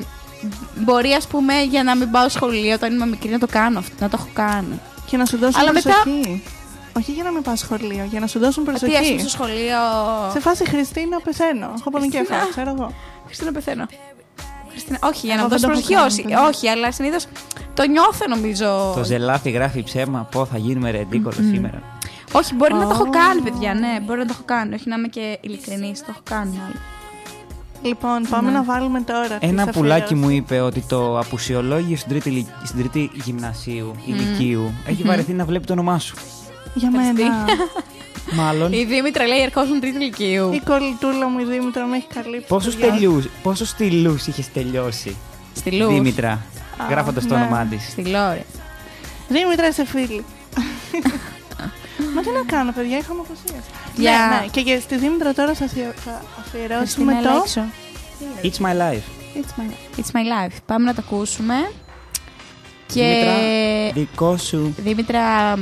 [0.77, 3.95] μπορεί, ας πούμε, για να μην πάω σχολείο όταν είμαι μικρή να το κάνω αυτό,
[3.99, 4.81] να το έχω κάνει.
[5.07, 6.43] Και να σου δώσουν Αλλά μετά- προσοχή.
[6.99, 9.09] Όχι για να μην πας σχολείο, για να σου δώσουν Τι, ας προσοχή.
[9.09, 9.79] πούμε, στο σχολείο.
[10.33, 11.73] Σε φάση Χριστίνα πεθαίνω.
[11.79, 12.51] Έχω πονοκέφαλο, Χριστίνα.
[12.51, 12.93] ξέρω εγώ.
[13.27, 13.87] Χριστίνα, πεθαίνω.
[14.71, 16.47] Χριστίνα, όχι, για να Εγώ μου δεν δώσει το έχω προσοχή, κάνει, όχι, παιδιά.
[16.49, 17.27] όχι, αλλά συνήθως
[17.75, 18.93] το νιώθω νομίζω.
[18.97, 20.29] Το ζελάφι γράφει ψέμα.
[20.31, 21.83] Πω θα γίνουμε ρεντίκολο σήμερα.
[22.33, 23.11] Όχι, μπορεί να το έχω Oh.
[23.13, 24.75] κάνει, παιδιά, ναι, μπορεί να το έχω κάνει.
[24.75, 26.81] Όχι να είμαι και ειλικρινής, το έχω κάνει μάλλον.
[27.83, 29.39] Λοιπόν, πάμε να βάλουμε τώρα.
[29.39, 30.39] τις Ένα πουλάκι μου αφιερώσεις.
[30.39, 35.67] είπε ότι το απουσιολόγιο στην τρίτη, ηλικ- στην τρίτη γυμνασίου, ηλικίου, έχει βαρεθεί να βλέπει
[35.67, 36.15] το όνομά σου.
[36.75, 37.45] Για μένα.
[38.41, 38.73] Μάλλον.
[38.73, 40.53] Η Δήμητρα λέει ερχόσουν τρίτη ηλικίου.
[40.53, 42.47] Η κολλητούλα μου η Δήμητρα με έχει καλύψει.
[42.49, 42.91] Πόσους, παιδιά.
[42.91, 45.17] τελειούς, πόσους στυλούς είχες τελειώσει,
[45.55, 45.89] Στη Λου.
[45.89, 46.41] Δήμητρα,
[46.91, 47.41] γράφοντας το ναι.
[47.41, 47.89] όνομά της.
[47.91, 48.45] Στη Λόρη.
[49.29, 50.25] Δήμητρα, είσαι φίλη.
[52.15, 53.63] Μα τι να κάνω, παιδιά, είχαμε αποσία.
[53.97, 54.47] Για- Ναι, ναι.
[54.51, 57.43] Και για στη Δήμητρα τώρα θα αφιε- θα αφιερώσουμε Χριστίνα, έλα το.
[57.45, 57.63] έξω.
[58.43, 59.07] It's my life.
[59.39, 60.57] It's my It's my life.
[60.67, 61.55] Πάμε να το ακούσουμε.
[62.87, 63.03] Και.
[63.03, 64.75] Δήμητρα, δικό σου.
[64.79, 65.55] Δήμητρα,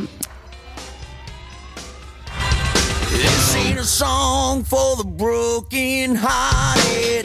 [3.22, 7.24] This ain't a song for the broken hearted.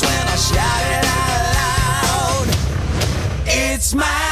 [0.00, 2.48] When I shout it out loud.
[3.46, 4.31] It's my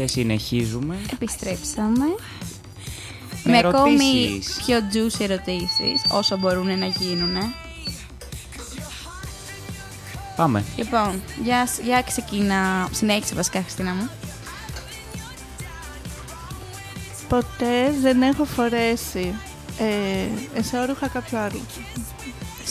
[0.00, 0.96] Και συνεχίζουμε.
[1.12, 2.04] επιστρέψαμε.
[3.44, 4.62] Με Με ακόμη ερωτήσεις.
[4.66, 7.36] πιο juicy ερωτήσεις, όσο μπορούν να γίνουν.
[10.36, 10.64] Πάμε.
[10.76, 12.88] Λοιπόν, για, για ξεκίνα.
[12.92, 14.08] Συνέχισε βασικά, Χριστίνα μου.
[17.28, 19.34] Ποτέ δεν έχω φορέσει
[19.78, 21.60] ε, εσώρουχα κάποιο άλλο.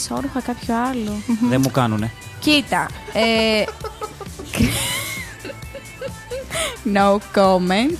[0.06, 1.22] Σόρουχα κάποιο άλλο.
[1.48, 2.12] Δεν μου κάνουνε.
[2.40, 2.86] Κοίτα.
[3.12, 3.64] Ε,
[6.94, 7.96] no comment.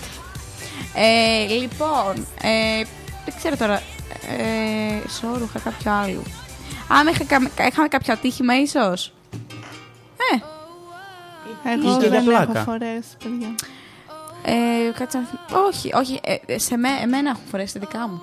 [0.94, 2.82] Ε, λοιπόν, ε,
[3.24, 3.82] δεν ξέρω τώρα.
[4.38, 6.22] Ε, σόρουχα κάποιο άλλο.
[6.88, 9.12] Αν είχα, κα- είχαμε κάποιο ατύχημα, ίσως;
[10.32, 10.36] Ε,
[11.72, 12.52] Εγώ Είχε δεν πλάκα.
[12.52, 13.54] έχω φορέσει, παιδιά.
[14.44, 16.20] ε, κάτσε να θυμ- Όχι, όχι.
[16.46, 18.20] Ε, σε με, εμένα έχουν φορέσει τα δικά μου.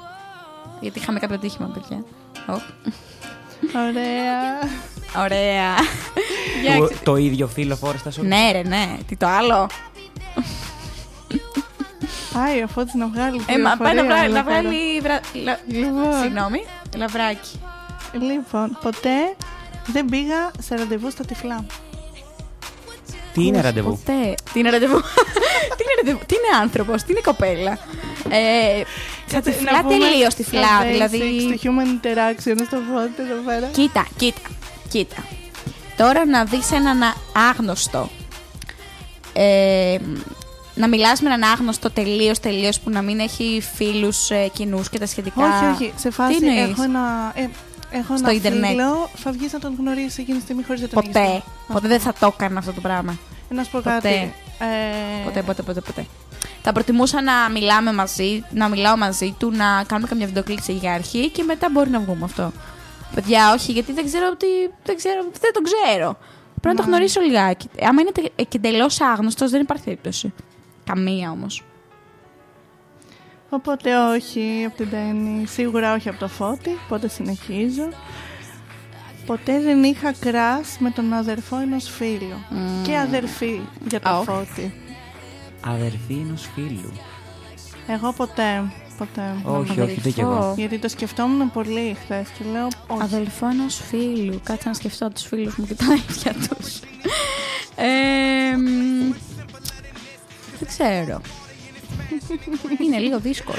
[0.79, 2.03] Γιατί είχαμε κάποιο ατύχημα, παιδιά.
[2.49, 2.61] Ω,
[3.75, 4.59] Ωραία.
[5.23, 5.73] Ωραία.
[6.61, 8.23] Για Το, ξε- το ίδιο φίλο φόρεσε τα σου.
[8.23, 8.97] Ναι, ρε, ναι.
[9.07, 9.67] Τι το άλλο;
[12.33, 14.61] Πάει ο Φώτης να βγάλει Ε, μα πάει να πληροφορία βγάλει, να εδώ πέρα.
[14.61, 15.19] βγάλει βρα...
[15.43, 16.21] λα- Λοιπόν.
[16.21, 16.65] Συγγνώμη,
[16.97, 17.59] λαβράκι.
[18.13, 19.35] Λοιπόν, ποτέ
[19.85, 21.65] δεν πήγα σε ραντεβού στα τυφλά.
[23.33, 24.33] Τι είναι ραντεβού; Ποτέ.
[24.53, 24.99] Τι είναι ραντεβού;
[25.77, 27.77] τι είναι ραντεβού; Τι είναι άνθρωπος, τι είναι κοπέλα;
[28.29, 28.81] Ε,
[29.27, 30.61] στα τυφλά τελείως τυφλά.
[30.67, 31.41] στα basics, Δηλαδή.
[31.57, 33.67] Στο human interaction, στο Φώτης εδώ πέρα.
[33.67, 34.39] Κοίτα, κοίτα,
[34.89, 35.15] κοίτα.
[35.97, 37.15] Τώρα να δεις έναν α-
[37.49, 38.09] άγνωστο.
[39.39, 39.97] Ε,
[40.75, 44.99] να μιλάς με έναν άγνωστο τελείως, τελείως που να μην έχει φίλους ε, κοινούς και
[44.99, 45.43] τα σχετικά.
[45.45, 45.93] Όχι, όχι.
[45.97, 47.47] Σε φάση Τι εννοείς; έχω ένα, ε,
[47.97, 48.69] έχω Στο ένα ίντερνετ.
[48.69, 51.31] φίλο, θα βγεις να τον γνωρίσει εκείνη τη στιγμή χωρίς να τον έχεις Ποτέ.
[51.67, 51.73] δει.
[51.73, 53.17] Ποτέ δεν θα το έκανα αυτό το πράγμα.
[53.51, 53.89] Ε, Να σου πω Ποτέ.
[53.99, 54.33] κάτι.
[54.59, 56.05] Ε, Ποτέ, ποτέ, ποτέ, ποτέ.
[56.61, 61.29] Θα προτιμούσα να μιλάμε μαζί, να μιλάω μαζί του, να κάνουμε καμιά βιντεοκλήση για αρχή
[61.29, 62.51] και μετά μπορεί να βγούμε αυτό.
[63.15, 64.47] Παιδιά, όχι, γιατί δεν ξέρω τι.
[64.83, 66.17] Δεν, ξέρω, δεν το ξέρω.
[66.61, 67.69] Πρέπει να το γνωρίσω λιγάκι.
[67.81, 70.33] Άμα είναι τε- και εντελώς άγνωστος, δεν υπάρχει περίπτωση.
[70.83, 71.63] Καμία όμως.
[73.49, 75.45] Οπότε όχι από την Τέννη.
[75.47, 76.69] Σίγουρα όχι από το Φώτη.
[76.85, 77.89] Οπότε συνεχίζω.
[79.25, 82.37] Ποτέ δεν είχα κράς με τον αδερφό ενός φίλου.
[82.83, 84.73] Και αδερφή για το Α, Φώτη.
[85.65, 86.91] Αδερφή ενός φίλου.
[87.87, 88.63] Εγώ ποτέ.
[88.97, 89.35] Ποτέ.
[89.43, 90.53] Όχι, όχι, δεν κι εγώ.
[90.57, 93.01] Γιατί το σκεφτόμουν πολύ χθες και λέω όχι.
[93.01, 94.39] Αδελφό ενό φίλου.
[94.43, 96.79] Κάτσε να σκεφτώ τους φίλους μου και τα ίδια τους.
[97.75, 99.13] ε, μ,
[100.59, 101.21] δεν ξέρω.
[102.85, 103.57] Είναι λίγο δύσκολο.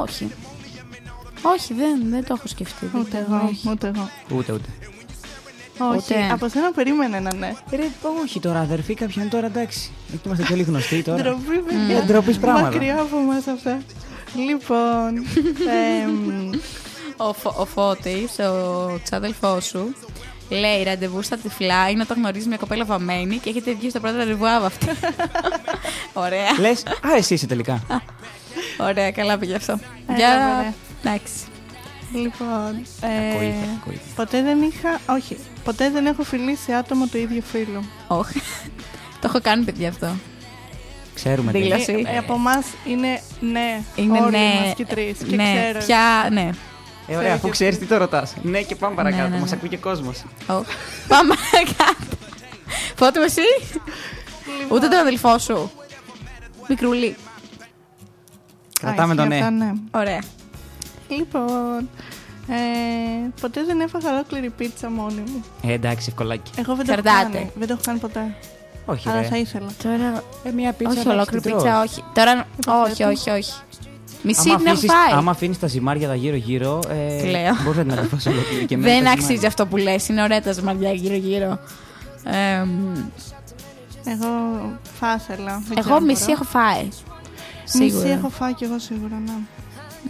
[0.00, 0.30] Όχι.
[1.42, 2.86] Όχι, δεν, δεν το έχω σκεφτεί.
[2.86, 3.70] δεν Ούτε το- εγώ, όχι.
[3.70, 4.08] ούτε εγώ.
[4.38, 4.68] Ούτε, ούτε.
[5.78, 6.28] Όχι, Ούτε.
[6.32, 7.52] από σένα περίμενε ένα ναι.
[7.70, 7.84] Ρε,
[8.22, 9.90] όχι τώρα, αδερφή κάποιον τώρα εντάξει.
[10.12, 11.22] Εκεί είμαστε και όλοι γνωστοί τώρα.
[11.22, 12.02] Ντροπή, Ε, παιδιά.
[12.02, 12.70] ντροπής πράγματα.
[12.70, 13.80] Μακριά από εμάς αυτά.
[14.46, 15.16] Λοιπόν,
[16.02, 16.50] εμ,
[17.16, 19.94] Ο, Φω- ο Φώτης, ο ξάδελφός σου,
[20.48, 24.16] λέει ραντεβού στα τυφλά είναι όταν γνωρίζεις μια κοπέλα βαμμένη και έχετε βγει στο πρώτο
[24.16, 24.86] ραντεβού από αυτή.
[26.24, 26.58] Ωραία.
[26.60, 27.82] Λες, α, εσύ είσαι τελικά.
[28.78, 29.78] Ωραία, καλά πήγε αυτό.
[30.08, 30.54] Έλα, Για.
[30.56, 30.72] μωρέ.
[31.04, 31.32] Εντάξει.
[32.12, 34.02] λοιπόν, ε, Κακοήθεια, κακοήθεια.
[34.16, 37.84] ποτέ δεν είχα, όχι, ποτέ δεν έχω φιλήσει άτομο του ίδιου φίλου.
[38.06, 38.40] Όχι.
[39.20, 40.16] Το έχω κάνει, παιδιά αυτό.
[41.14, 41.58] Ξέρουμε τι.
[41.58, 42.04] Δήλωση.
[42.06, 44.60] Ε, ε, από εμάς είναι ναι, Είναι όλοι ναι.
[44.64, 45.78] μας και τρεις και ναι, ξέρω.
[45.78, 46.50] πια, ναι.
[47.06, 48.34] Ε, ωραία, αφού ξέρεις τι το ρωτάς.
[48.42, 49.22] Ναι, και πάμε παρακάτω.
[49.22, 49.56] Ναι, ναι, Μας ναι.
[49.56, 50.24] ακούει και κόσμος.
[50.48, 50.64] Ω.
[51.08, 51.34] Πάμε
[51.78, 52.16] κάτω.
[52.94, 53.42] Φώτο εσύ;
[54.68, 55.70] Ούτε τον αδελφό σου.
[56.68, 57.16] Μικρούλι.
[58.80, 59.44] Κρατάμε Α, το ισχύει ναι.
[59.44, 59.72] αυτά, ναι.
[59.90, 60.22] Ωραία.
[61.08, 61.88] Λοιπόν,
[62.48, 65.44] ε, ποτέ δεν έφαγα ολόκληρη πίτσα μόνη μου.
[65.62, 66.50] Ε, εντάξει, ευκολάκι.
[66.58, 67.32] Εγώ δεν το έχω Εξαρτάται.
[67.38, 67.50] κάνει.
[67.54, 68.34] Δεν το έχω κάνει ποτέ.
[68.86, 69.26] Όχι, Αλλά ρε.
[69.26, 69.66] θα ήθελα.
[69.82, 70.22] Τώρα.
[70.44, 70.90] Ε, μια πίτσα.
[70.90, 71.62] όχι εντάξει, ολόκληρη την τρως.
[71.62, 72.04] πίτσα, όχι.
[72.14, 72.32] Τώρα.
[72.32, 73.10] Όχι, Υποθέτω.
[73.10, 73.52] όχι, όχι.
[74.22, 75.18] Μισή Άμα την έχω αφήσεις- φάει.
[75.18, 76.80] Άμα αφήνεις τα ζυμάρια τα γύρω-γύρω.
[76.88, 77.54] Ε, Κλαίω.
[77.64, 78.64] Μπορείς να την αντιφάσει ολόκληρη.
[78.66, 79.48] και μετά Δεν τα αξίζει ζυμάρια.
[79.48, 80.08] αυτό που λες.
[80.08, 81.58] Είναι ωραία τα ζυμαριά γύρω-γύρω.
[82.24, 82.92] Ε, μ,
[84.04, 84.28] Εγώ
[85.00, 85.62] θα ήθελα.
[85.66, 86.32] Δεν ξέρω εγώ αν μισή μπορώ.
[86.32, 86.88] έχω φάει.
[87.64, 88.02] Σίγουρα.
[88.04, 89.32] Μισή έχω φάει κι εγώ σίγουρα, ναι.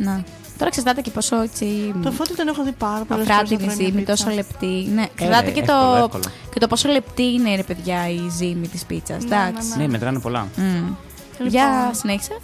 [0.04, 0.24] Να.
[0.58, 1.94] Τώρα εξαρτάται και πόσο έτσι.
[2.02, 4.24] Το φώτι τον έχω δει πάρα πολλές Αφράτη φορές να η τρώει ζύμη, μια πίτσα.
[4.24, 4.90] τόσο λεπτή.
[4.94, 6.22] Ναι, εξαρτάται και, εύκολο, το, εύκολο.
[6.52, 9.24] και το πόσο λεπτή είναι, ρε παιδιά, η ζύμη της πίτσας.
[9.24, 9.68] Ναι, Εντάξει.
[9.68, 10.48] ναι, Ναι, μετράνε πολλά.
[10.56, 10.64] Μμ.
[11.32, 11.46] Λοιπόν.
[11.46, 12.38] Για συνέχισε.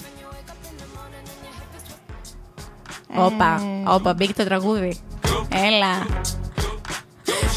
[3.17, 4.99] Ε, Όπα, όπα, μπήκε το τραγούδι.
[5.49, 6.07] Έλα.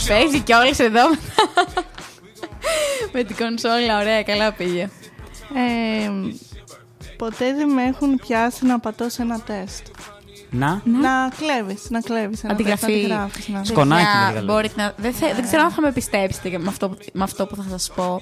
[0.08, 1.02] Παίζει κιόλας εδώ.
[3.12, 4.90] Με την κονσόλα, ωραία, καλά πήγε.
[5.56, 6.10] Ε,
[7.18, 9.86] ποτέ δεν με έχουν πιάσει να πατώ σε ένα τεστ.
[10.56, 10.82] Να.
[10.86, 12.86] Να κλέβεις, να κλέβεις ένα Αντιγραφή.
[12.86, 13.64] τεστ, να αντιγράφεις, ναι.
[13.64, 14.54] Σκονάκι Παιδιά, με λίγα λόγια.
[14.54, 14.94] μπορείτε να...
[14.98, 17.56] δεν, θε- δεν ξέρω αν θα με πιστέψετε και με αυτό, που- με αυτό που
[17.56, 18.22] θα σας πω.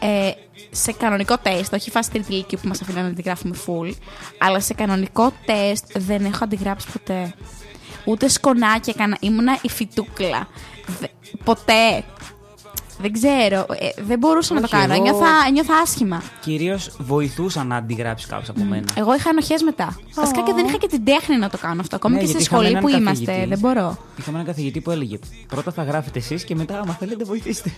[0.00, 0.30] Ε,
[0.70, 3.92] σε κανονικό τεστ, όχι φάση τρίτη ηλικία που μας αφήνουν να αντιγράφουμε full,
[4.38, 7.34] αλλά σε κανονικό τεστ δεν έχω αντιγράψει ποτέ.
[8.04, 9.16] Ούτε σκονάκια έκανα.
[9.20, 10.48] Ήμουνα η φιτούκλα.
[11.00, 11.06] Δε-
[11.44, 12.04] ποτέ.
[13.02, 13.66] Δεν ξέρω.
[13.80, 14.92] Ε, δεν μπορούσα να το Όχι, κάνω.
[14.94, 16.22] εγώ- Νιώθα, νιώθα άσχημα.
[16.40, 18.84] Κυρίως βοηθούσα να αντιγράψεις κάποιο από μένα.
[18.96, 19.98] Εγώ είχα ενοχές μετά.
[20.14, 21.96] Βασικά και δεν είχα και την τέχνη να το κάνω αυτό.
[21.96, 23.24] Ακόμα Ναι, και στη γιατί είχαμε σχολή έναν που είμαστε.
[23.24, 23.48] καθηγητή.
[23.48, 23.98] Δεν μπορώ.
[24.18, 27.72] Είχαμε έναν καθηγητή που έλεγε Πρώτα θα γράφετε εσείς και μετά, άμα θέλετε, βοηθήστε.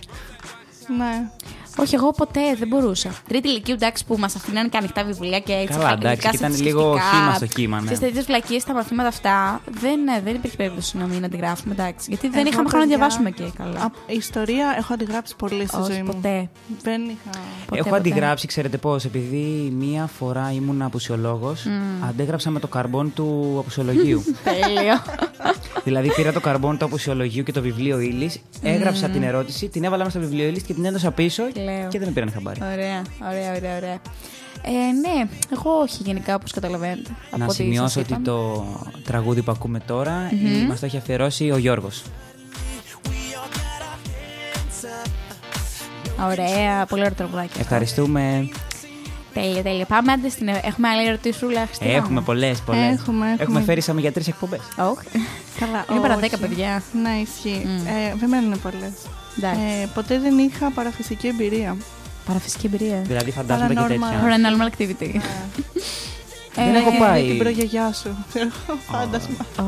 [0.97, 1.29] Ναι.
[1.77, 3.09] Όχι, εγώ ποτέ δεν μπορούσα.
[3.27, 5.77] Τρίτη ηλικία εντάξει που μας αφήναν και ανοιχτά βιβλία και έτσι.
[5.77, 7.93] Καλά, εντάξει, ειδικά και ήταν σε λίγο θρησκευτικά, χύμα στο κύμα, ναι.
[7.93, 11.73] Σε τέτοιε βλακίες τα μαθήματα αυτά δεν, ναι, δεν υπήρχε περίπτωση να μην αντιγράφουμε.
[11.73, 13.79] Εντάξει, γιατί δεν Εγώ, είχαμε χρόνο να παιδιά, διαβάσουμε και καλά.
[13.79, 16.11] Α, ιστορία έχω αντιγράψει πολύ στη ζωή Όχι, μου.
[16.13, 16.49] ποτέ.
[16.81, 17.29] Δεν είχα.
[17.65, 17.99] ποτέ, Έχω ποτέ.
[18.01, 21.65] αντιγράψει, ξέρετε πώς, επειδή μία φορά ήμουν απουσιολόγος,
[22.09, 24.23] αντέγραψα με το καρμπόν του απουσιολογίου.
[24.43, 24.93] Τέλειο.
[25.85, 30.03] Δηλαδή πήρα το καρμπόν του απουσιολογίου και το βιβλίο ύλης, έγραψα την ερώτηση, την έβαλα
[30.03, 31.87] μέσα στο βιβλίο ύλης και την έδωσα πίσω Κλαίω.
[31.89, 32.59] και δεν με πήραν χαμπάρι.
[32.73, 33.97] Ωραία, ωραία, ωραία, ωραία.
[34.67, 34.71] Ε,
[35.01, 37.09] ναι, εγώ όχι γενικά όπως καταλαβαίνετε.
[37.27, 38.21] από Να ό,τι σημειώσω σας ότι είπα.
[38.21, 38.65] το
[39.03, 42.03] τραγούδι που ακούμε τώρα mm μας το έχει αφιερώσει ο Γιώργος.
[46.25, 47.47] Ωραία, πολύ ωραίο τραγουδάκι.
[47.47, 47.59] αυτό.
[47.61, 48.49] Ευχαριστούμε.
[49.41, 49.85] Τέλεια, τέλεια.
[49.85, 50.47] Πάμε άντε στην.
[50.47, 51.65] Έχουμε άλλη ερωτήσουλα.
[51.65, 52.81] Χριστίνα μου; Έχουμε πολλές, πολλές.
[52.83, 52.93] Έχουμε,
[53.25, 53.35] έχουμε.
[53.39, 54.59] Έχουμε φέρει σαν για τρεις εκπομπές.
[54.77, 55.25] Όχι.
[55.59, 56.29] Καλά, Είναι παρά όχι.
[56.33, 56.83] 10 παιδιά.
[57.03, 57.67] Ναι, ισχύει.
[57.87, 58.91] Ε, δεν μένουν πολλές.
[59.37, 59.59] Εντάξει.
[59.81, 61.77] Ε, ποτέ δεν είχα παραφυσική εμπειρία.
[62.25, 63.01] Παραφυσική εμπειρία.
[63.05, 63.87] Δηλαδή φαντάζομαι και Paranormal.
[63.87, 64.21] τέτοια.
[64.23, 65.09] Paranormal activity.
[66.57, 67.21] Δεν Ε, έχω πάει.
[67.21, 68.25] Με την προγιαγιά σου.
[68.91, 69.45] Φάντασμα.
[69.59, 69.63] Ω,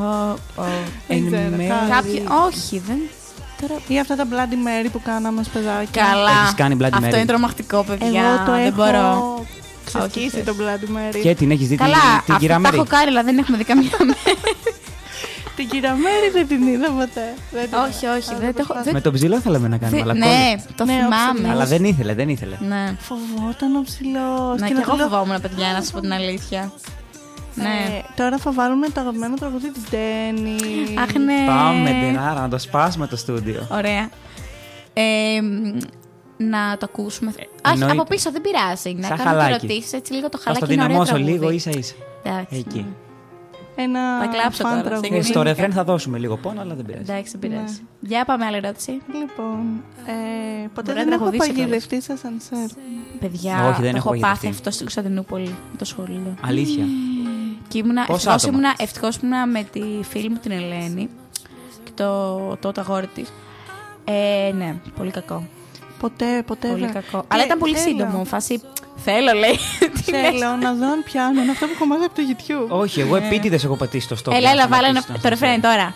[0.61, 0.63] ω.
[1.07, 1.55] Δεν Εν ξέρω.
[1.57, 1.68] μέρει.
[1.70, 1.89] κάτι.
[1.89, 2.24] Κάποιοι.
[2.45, 2.99] Όχι, δεν.
[3.61, 3.73] Τώρα.
[3.87, 6.29] Ή αυτά τα Bloody Mary που κάναμε ως παιδάκια; Καλά.
[6.43, 7.13] Έχεις κάνει Bloody Αυτό Mary.
[7.15, 8.21] είναι τρομακτικό, παιδιά.
[8.23, 9.45] Εγώ το δεν έχω μπορώ.
[9.85, 11.19] ξεσκίσει Όχι, το Bloody Mary.
[11.21, 12.75] Και την έχεις δει την, Καλά, την αυτά κυρία τα Μέρη.
[12.75, 14.39] έχω κάνει, αλλά δεν έχουμε δει καμία μέρα.
[15.55, 17.27] Την κυρία Μέρη δεν την είδα ποτέ.
[17.51, 18.15] Δεν την όχι, είδα.
[18.15, 18.29] όχι.
[18.29, 18.73] Αλλά Δεν το έχω.
[18.73, 18.83] προσπάθησα.
[18.83, 20.67] δεν- Με τον ψηλό θέλαμε να κάνουμε, δεν- αλλά Ναι, κόλλησε.
[20.75, 21.33] το Ναι, ο θυμάμαι.
[21.33, 21.51] ψηλός.
[21.51, 22.55] Αλλά δεν ήθελε, δεν ήθελε.
[22.59, 22.83] Ναι.
[22.99, 24.59] Φοβόταν ο ψηλός.
[24.59, 26.71] Ναι, Και και να εγώ του λέω, φοβόμουν, παιδιά, να σας πω την αλήθεια.
[27.61, 27.95] Ναι.
[27.97, 30.55] Ε, τώρα θα βάλουμε το αγαπημένο τραγούδι της Ντένι.
[30.99, 31.45] Αχ, ναι.
[31.47, 33.67] Πάμε την άρα να το σπάσουμε το στούντιο.
[33.71, 34.09] Ωραία.
[34.93, 35.77] Ε, μ,
[36.37, 37.29] να το ακούσουμε.
[37.37, 38.93] Όχι, εννοεί- από πίσω δεν πειράζει.
[38.93, 39.65] Να Σαν κάνουμε χαλάκι.
[39.65, 40.65] ερωτήσεις έτσι λίγο το Θα χαλάκι.
[40.65, 41.31] το είναι ωραίο δυναμώσω τραγούδι.
[41.39, 41.93] λίγο ίσα ίσα.
[42.23, 42.55] Εντάξει.
[42.67, 42.85] Εκεί.
[43.79, 45.07] Ένα Θα κλάψω φαν τώρα, τραγούδι.
[45.07, 45.43] σε Ε, στο Γεννήθηκα.
[45.43, 47.03] ρεφρέν θα δώσουμε λίγο πόνο, αλλά δεν πειράζει.
[47.11, 47.73] Εντάξει, δεν πειράζει.
[47.99, 48.07] Ναι.
[48.09, 48.91] Για πάμε άλλη ερώτηση.
[48.91, 52.69] Λοιπόν, ε, ποτέ Μπορεί να δεν έχω τραγουδήσει παγιδευτεί σε σανσέρ.
[53.19, 54.47] Παιδιά, Όχι, δεν το έχω έχω πάθει παγιδευτεί.
[54.47, 56.35] αυτό στην Κωνσταντινούπολη, το σχολείο.
[56.47, 56.83] Αλήθεια.
[57.68, 61.09] Και ήμουνα, Πόσα ευτυχώς άτομα; ήμουνα, ευτυχώς ήμουνα με τη φίλη μου την Ελένη
[61.84, 63.30] και το τότε αγόρι της.
[64.03, 65.47] Ε, ναι, πολύ κακό.
[65.99, 66.68] Ποτέ, ποτέ.
[66.68, 66.93] Πολύ δεν.
[66.93, 67.20] κακό.
[67.22, 67.88] Και Αλλά ήταν πολύ θέλω.
[67.97, 68.24] σύντομο.
[68.26, 68.61] Φάση.
[69.03, 69.57] Θέλω, λέει.
[70.05, 71.41] Τι λες; Θέλω να δω αν πιάνω.
[71.41, 72.78] Είναι αυτό που έχω μάθει από το YouTube.
[72.80, 74.32] Όχι, εγώ επίτηδες έχω πατήσει το stop.
[74.32, 75.61] Έλα, για έλα, να βάλε πατήσεις ένα- τον το ρεφρέν ascensor.
[75.61, 75.93] τώρα.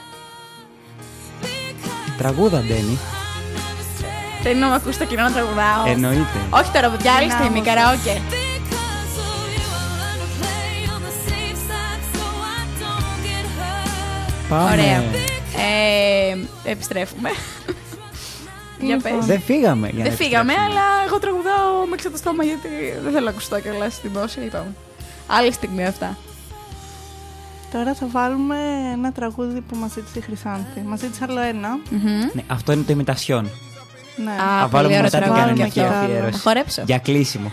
[2.18, 2.98] Τραγούδα, Ντένι.
[4.44, 5.86] Θέλει να με ακούσει το κοινό να τραγουδάω.
[5.88, 6.40] Εννοείται.
[6.50, 7.76] Όχι τώρα, παιδιά, άλλη στιγμή, Δυνάμωσε.
[7.76, 8.22] καραόκε.
[14.52, 14.72] Πάμε.
[14.72, 14.98] Ωραία.
[15.04, 17.30] Ε, επιστρέφουμε.
[18.80, 19.18] Για Λοιπόν.
[19.18, 19.26] πες.
[19.26, 19.88] Δεν φύγαμε.
[19.90, 20.80] για να Δεν φύγαμε, επιστρέψουμε.
[20.80, 22.68] αλλά εγώ τραγουδάω με το στόμα γιατί
[23.04, 24.44] δεν θέλω να ακουστώ κιόλας στην δημόσια.
[24.44, 24.76] Είπαμε.
[25.28, 26.18] Άλλη στιγμή αυτά.
[27.72, 28.56] Τώρα θα βάλουμε
[28.94, 30.82] ένα τραγούδι που μας ζήτησε η Χρυσάνθη.
[30.86, 31.70] Μας ζήτησε άλλο ένα.
[32.34, 33.50] Ναι, αυτό είναι το ημιτασιόν.
[34.24, 34.32] Ναι.
[34.32, 35.94] Α, Θα πολύ βάλουμε ωραίο μετά την τραγούδι κανονική αυτό.
[35.94, 36.32] αφιέρωση.
[36.32, 36.82] Θα χορέψω.
[36.86, 37.52] Για κλείσιμο.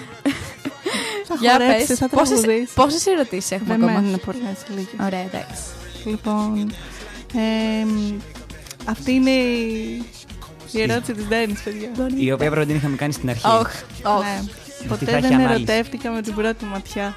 [1.28, 2.74] θα Για χορέψεις, πες, θα πόσες, τραγουδήσεις.
[2.74, 5.06] πόσες ερωτήσεις έχουμε Δεν ακόμα; μένουν πολλές λίγες.
[5.06, 5.62] Ωραία, εντάξει.
[6.08, 6.72] Λοιπόν,
[7.34, 7.86] ε,
[8.84, 10.04] αυτή είναι η,
[10.72, 11.88] η ερώτηση της Ντένις, παιδιά.
[12.16, 13.46] Η οποία πρέπει να την είχαμε κάνει στην αρχή.
[13.46, 14.24] Όχι, όχι.
[14.24, 14.42] Ναι.
[14.88, 15.52] θα Ποτέ έχει δεν ανάλυση.
[15.52, 17.14] ερωτεύτηκα με την πρώτη ματιά.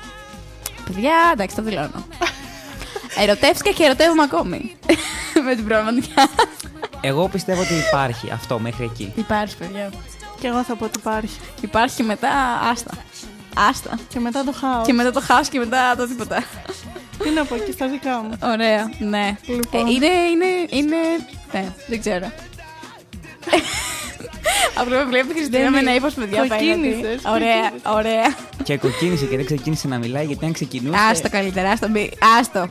[0.86, 2.06] Παιδιά, εντάξει, το δηλώνω.
[3.22, 4.76] Ερωτεύτηκα και ερωτεύομαι ακόμη.
[5.46, 6.30] Με την πραγματικά.
[7.02, 9.12] Εγώ πιστεύω ότι υπάρχει αυτό μέχρι εκεί.
[9.16, 9.90] Υπάρχει, παιδιά.
[10.40, 11.40] Και εγώ θα πω ότι υπάρχει.
[11.62, 12.30] Υπάρχει και μετά
[12.72, 12.92] άστα.
[13.70, 14.00] Άστα.
[14.08, 14.86] Και μετά το χάος.
[14.86, 16.44] Και μετά το χάος και μετά το τίποτα.
[17.24, 18.30] Τι να πω και στα δικά μου.
[18.44, 19.38] Ωραία, ναι.
[19.48, 19.88] Λοιπόν.
[19.88, 20.98] Ε, είναι, είναι, είναι.
[21.54, 22.32] Ναι, δεν ξέρω.
[24.76, 26.00] Απλά με βλέπει τη Χριστίνα Δεν με ένα είναι.
[26.06, 27.44] ύπο παιδιά Κοκκίνησες, απέναντι.
[27.46, 28.36] Ωραία, ωραία.
[28.64, 31.00] Και κοκκίνησε και δεν ξεκίνησε να μιλάει γιατί αν ξεκινούσε.
[31.12, 31.90] Άστο καλύτερα, άστο.
[31.90, 32.10] μη-
[32.40, 32.68] Άστο.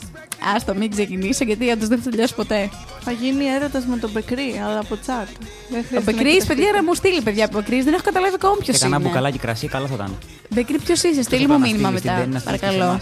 [0.57, 2.69] Άστο, μην ξεκινήσω γιατί όντως δεν θα τελειώσει ποτέ.
[3.01, 5.27] Θα γίνει έρωτας με τον Μπεκρή, αλλά από τσάτ.
[5.71, 6.55] Δεν Ο χρειάζεται να Μπεκρή, κοιταχτεί.
[6.55, 7.83] παιδιά, να μου στείλει παιδιά από Μπεκρή.
[7.83, 9.09] Δεν έχω καταλάβει ακόμα ποιο Και κανένα είναι.
[9.09, 10.19] μπουκαλάκι κρασί, καλό θα ήταν.
[10.49, 12.23] Μπεκρή, ποιος είσαι, στείλει μου Τόσο μήνυμα να στείλεις την μετά.
[12.23, 13.01] Ντένι, να στείλεις και σε Παρακαλώ.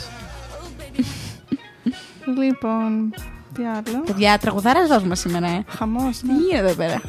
[2.31, 2.45] Εμάς.
[2.45, 3.15] Λοιπόν,
[3.55, 5.65] τι άλλο; Παιδιά, τραγουδάρα βάζουμε σήμερα, ε.
[5.69, 6.33] Χαμός, Τι ναι.
[6.33, 7.01] γίνεται εδώ πέρα;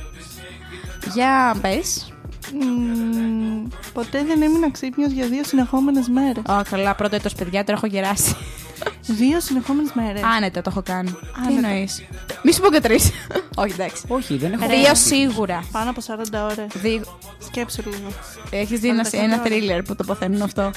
[1.13, 2.13] Για πες.
[2.53, 6.43] Μμμ, ποτέ δεν έμεινα ξύπνιος για δύο συνεχόμενες μέρες.
[6.49, 8.35] Ω, καλά, πρώτο έτος παιδιά, τώρα έχω γεράσει.
[9.13, 10.23] Δύο συνεχόμενες μέρες.
[10.23, 11.09] Άνετα το έχω κάνει.
[11.09, 11.67] Τι Άνετα.
[11.67, 12.03] εννοείς;
[12.43, 13.11] Μη σου πω και τρεις.
[13.63, 14.03] Όχι, εντάξει.
[14.07, 14.67] Όχι, δεν έχω.
[14.67, 15.63] Δύο σίγουρα.
[15.71, 16.67] Πάνω από 40 ώρες.
[16.73, 17.01] Δύο.
[17.45, 18.11] Σκέψου λίγο.
[18.49, 19.53] Έχεις δει ένα, 40 ένα ώρες.
[19.53, 20.71] thriller που τοποθετούν αυτό.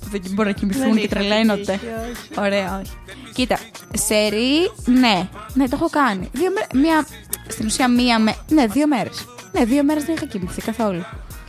[0.00, 2.40] Που δεν μπορεί να κοιμηθούν Δεν και είχα τρελαίνονται; τύχη, όχι.
[2.46, 2.92] Ωραία, όχι.
[3.32, 3.58] Κοίτα,
[3.94, 5.28] σερί, ναι.
[5.54, 6.28] Ναι, το έχω κάνει.
[6.32, 7.06] Δύο μέρες, μία,
[7.48, 8.34] στην ουσία μία με...
[8.48, 9.26] Ναι, δύο μέρες.
[9.52, 10.98] Ναι, δύο μέρες δεν είχα κοιμηθεί καθόλου.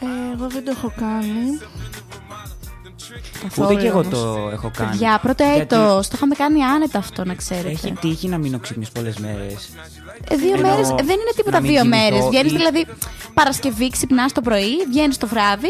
[0.01, 1.59] Ε, εγώ δεν το έχω κάνει.
[3.43, 4.09] Καθόλου Ούτε και εγώ όμως.
[4.19, 4.89] το έχω κάνει.
[4.89, 7.69] Παιδιά, πρώτο Γιατί έτος, το είχαμε κάνει άνετα αυτό, να ξέρετε.
[7.69, 9.69] Έχει τύχει να μείνω ξύπνιος πολλές μέρες.
[10.29, 12.25] Ε, δύο Εννοώ, μέρες δεν είναι τίποτα να μην δύο κοιμηθώ μέρες.
[12.27, 12.85] Βγαίνεις ή- δηλαδή
[13.33, 15.67] Παρασκευή, ξυπνάς το πρωί, βγαίνεις το βράδυ,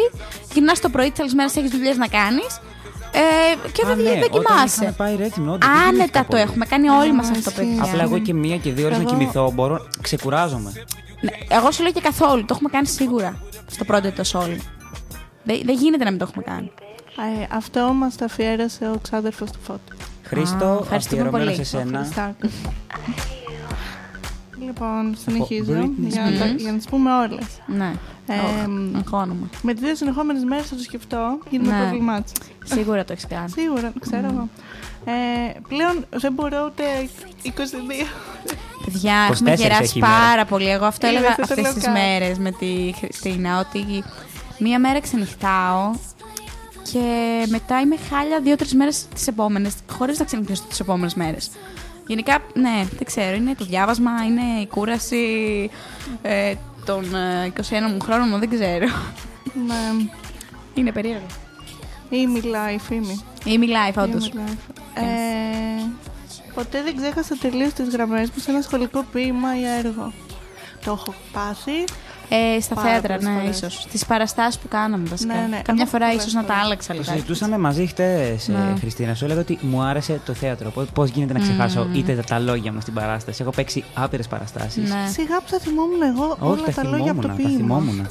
[0.53, 2.59] γυρνάς το πρωί, τις άλλε μέρες έχεις δουλειές να κάνεις.
[3.11, 4.75] Ε, και Α, δεν, ναι, δεν όταν κοιμάσαι.
[4.75, 6.41] είχαμε πάει Ρέθυμνο, όντως, δεν Άνετα κοιμήθηκα το πολύ.
[6.41, 7.63] έχουμε κάνει όλοι μας Α, αυτό, ισχύει.
[7.65, 7.83] παιδιά.
[7.83, 9.87] Απλά εγώ και μία και δύο ώρες να Εγώ- κοιμηθώ, μπορώ.
[10.01, 10.71] Ξεκουράζομαι.
[11.21, 12.41] Ναι, Εγώ σου λέω και καθόλου.
[12.41, 14.61] Το έχουμε κάνει σίγουρα στο πρώτο έτος όλοι.
[15.43, 16.71] Δεν, δεν γίνεται να μην το έχουμε κάνει.
[17.41, 19.95] Ε, αυτό μας το αφιέρωσε ο ξάδερφος του Φώτου.
[20.23, 21.55] Χρήστο, ευχαριστούμε αφιερωμένος πολύ.
[21.55, 21.97] σε σένα.
[21.99, 22.51] Χριστάκος.
[24.65, 26.57] λοιπόν, συνεχίζω Britney για, να, τα- Spears.
[26.57, 27.45] για να τις πούμε όλες.
[27.65, 27.93] Ναι.
[28.27, 28.33] Ε,
[28.65, 29.49] Oh, αγχώνομαι.
[29.61, 31.79] με τις δύο συνεχόμενες μέρες θα το σκεφτώ, γίνεται Ναι.
[31.81, 32.31] πρόβλημά της.
[32.65, 33.49] Σίγουρα το έχεις κάνει.
[33.49, 34.49] Σίγουρα, το ξέρω εγώ.
[35.05, 36.83] Ε, πλέον δεν μπορώ ούτε
[37.43, 38.07] 22.
[38.85, 40.13] Παιδιά, 24 έχουμε γεράσει έχει η μέρα.
[40.13, 40.69] πάρα πολύ.
[40.69, 41.93] Εγώ αυτό Είδες, έλεγα δεν το αυτές λέω τις καν.
[41.93, 43.59] μέρες με τη Χριστίνα.
[43.59, 44.03] Ότι
[44.59, 45.91] μία μέρα ξενυχτάω
[46.91, 51.51] και μετά είμαι χάλια δύο-τρεις μέρες τις επόμενες, χωρίς να ξενυχτήσω τις επόμενες μέρες.
[52.07, 53.35] Γενικά, ναι, δεν ξέρω.
[53.35, 55.69] Είναι το διάβασμα, είναι η κούραση
[56.21, 56.53] ε,
[56.85, 57.61] των ε, 21
[57.91, 58.87] μου χρόνων μου, δεν ξέρω.
[59.67, 60.09] ναι.
[60.73, 61.25] Είναι περίεργο.
[62.09, 63.23] Ή μιλάει, φήμη.
[63.45, 64.27] Ή μιλάει, όντως.
[64.27, 64.57] Ή μιλάει.
[64.93, 65.83] Ε,
[66.53, 70.13] ποτέ δεν ξέχασα τελείως τις γραμμές μου σε ένα σχολικό ποίημα ή έργο.
[70.85, 71.83] Το έχω πάθει.
[72.31, 73.57] Ε, στα Πάρα θέατρα, πολλές ναι, φορές.
[73.57, 73.73] ίσως.
[73.89, 75.33] Στι παραστάσεις που κάναμε βασικά.
[75.33, 76.63] Ναι, ναι, Καμιά εγώ φορά πολλές ίσως να τα φορές.
[76.63, 77.11] άλλαξα Το λιγάκι.
[77.17, 78.75] συζητούσαμε μαζί χτες, Ναι.
[78.79, 79.13] Χριστίνα.
[79.13, 80.71] Σου έλεγα ότι μου άρεσε το θέατρο.
[80.93, 81.97] Πώς γίνεται να ξεχάσω Mm.
[81.97, 83.41] είτε τα λόγια μου στην παράσταση.
[83.41, 84.89] Έχω παίξει άπειρες παραστάσεις.
[84.89, 85.07] Ναι.
[85.11, 87.57] Σιγά που θα θυμόμουν εγώ Όχι, όλα τα τα λόγια από το θυμόμουν, τα ποίημα.
[87.79, 88.07] θυμόμουν.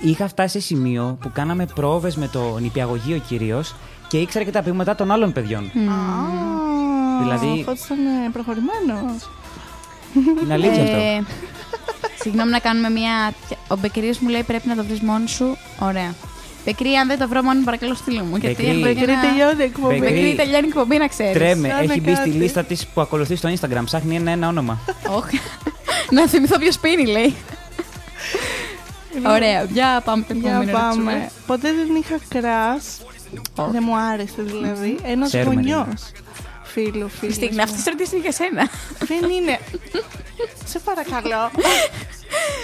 [0.00, 3.74] Είχα φτάσει σε σημείο που κάναμε πρόβες με το νηπιαγωγείο κυρίως
[4.08, 5.64] και ήξερα και τα ποίηματα των άλλων παιδιών.
[5.64, 5.68] Α,
[7.22, 9.30] Δηλαδή- Ο Φώτης ήταν ε, προχωρημένος.
[10.44, 10.96] Είναι αλήθεια αυτό.
[11.72, 13.32] Ε, Συγγνώμη να κάνουμε μια.
[13.68, 15.56] Ο Μπεκρή μου λέει πρέπει να το βρεις μόνος σου.
[15.78, 16.14] Ωραία.
[16.64, 18.36] Μπεκρή, αν δεν το βρω μόνος μου, παρακαλώ στείλου μου.
[18.36, 18.70] Γιατί Μπεκρή.
[18.80, 19.98] έχω Μπεκρή ένα- τελειώνει η εκπομπή.
[19.98, 20.14] Μπεκρή.
[20.14, 21.32] Μπεκρή τελειώνει η εκπομπή, να ξέρεις.
[21.32, 22.28] Τρέμε, Κάνε έχει μπει στη κάτι.
[22.30, 23.82] λίστα της που ακολουθεί στο Instagram.
[23.84, 24.78] Ψάχνει ένα-ένα όνομα.
[26.10, 27.34] να θυμηθώ ποιος πίνει, λέει.
[29.26, 30.72] Ωραία, για πάμε το Για επόμενο.
[30.72, 30.86] πάμε.
[31.12, 31.30] ρωτήσουμε.
[31.46, 32.98] Ποτέ δεν είχα κράς.
[33.56, 33.70] Όχι.
[33.70, 34.96] Δεν μου άρεσε δηλαδή.
[35.02, 35.86] Ένας Ξέρουμε γονιός.
[36.72, 37.10] Φίλου, φίλου.
[37.18, 38.68] Χριστίνα, αυτέ τι ερωτήσει είναι για σένα.
[38.98, 39.58] Δεν είναι.
[40.64, 41.50] Σε παρακαλώ.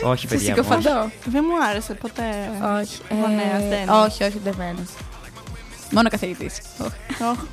[0.05, 0.55] όχι, Σε παιδιά.
[0.55, 0.73] μου, όχι.
[0.73, 1.11] συκοφαντώ.
[1.25, 2.25] δεν μου άρεσε ποτέ.
[2.81, 2.99] Όχι.
[3.21, 3.89] Γονέας, Ε, δεν.
[3.89, 4.83] Όχι, όχι, δεν φαίνεται.
[5.91, 6.61] Μόνο καθηγητής.
[6.79, 7.47] Όχι.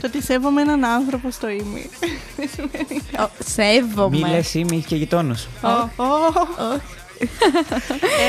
[0.00, 1.90] Το ότι σέβομαι έναν άνθρωπο στο ίμι.
[2.36, 3.02] Δεν σημαίνει
[3.44, 4.16] Σέβομαι.
[4.18, 5.46] Μη λες ή μη και γειτόνους.
[5.62, 6.80] Ω, ω.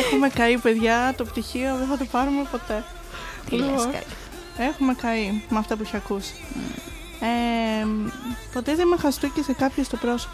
[0.05, 1.13] Έχουμε καεί, παιδιά.
[1.17, 2.83] Το πτυχίο δεν θα το πάρουμε ποτέ.
[3.49, 4.03] Τι λες, Λοιπόν, καλή.
[4.57, 6.33] Έχουμε καεί με αυτά που έχει ακούσει.
[7.19, 7.85] Ε,
[8.53, 10.33] ποτέ δεν με χαστούκι σε κάποιο στο πρόσωπο.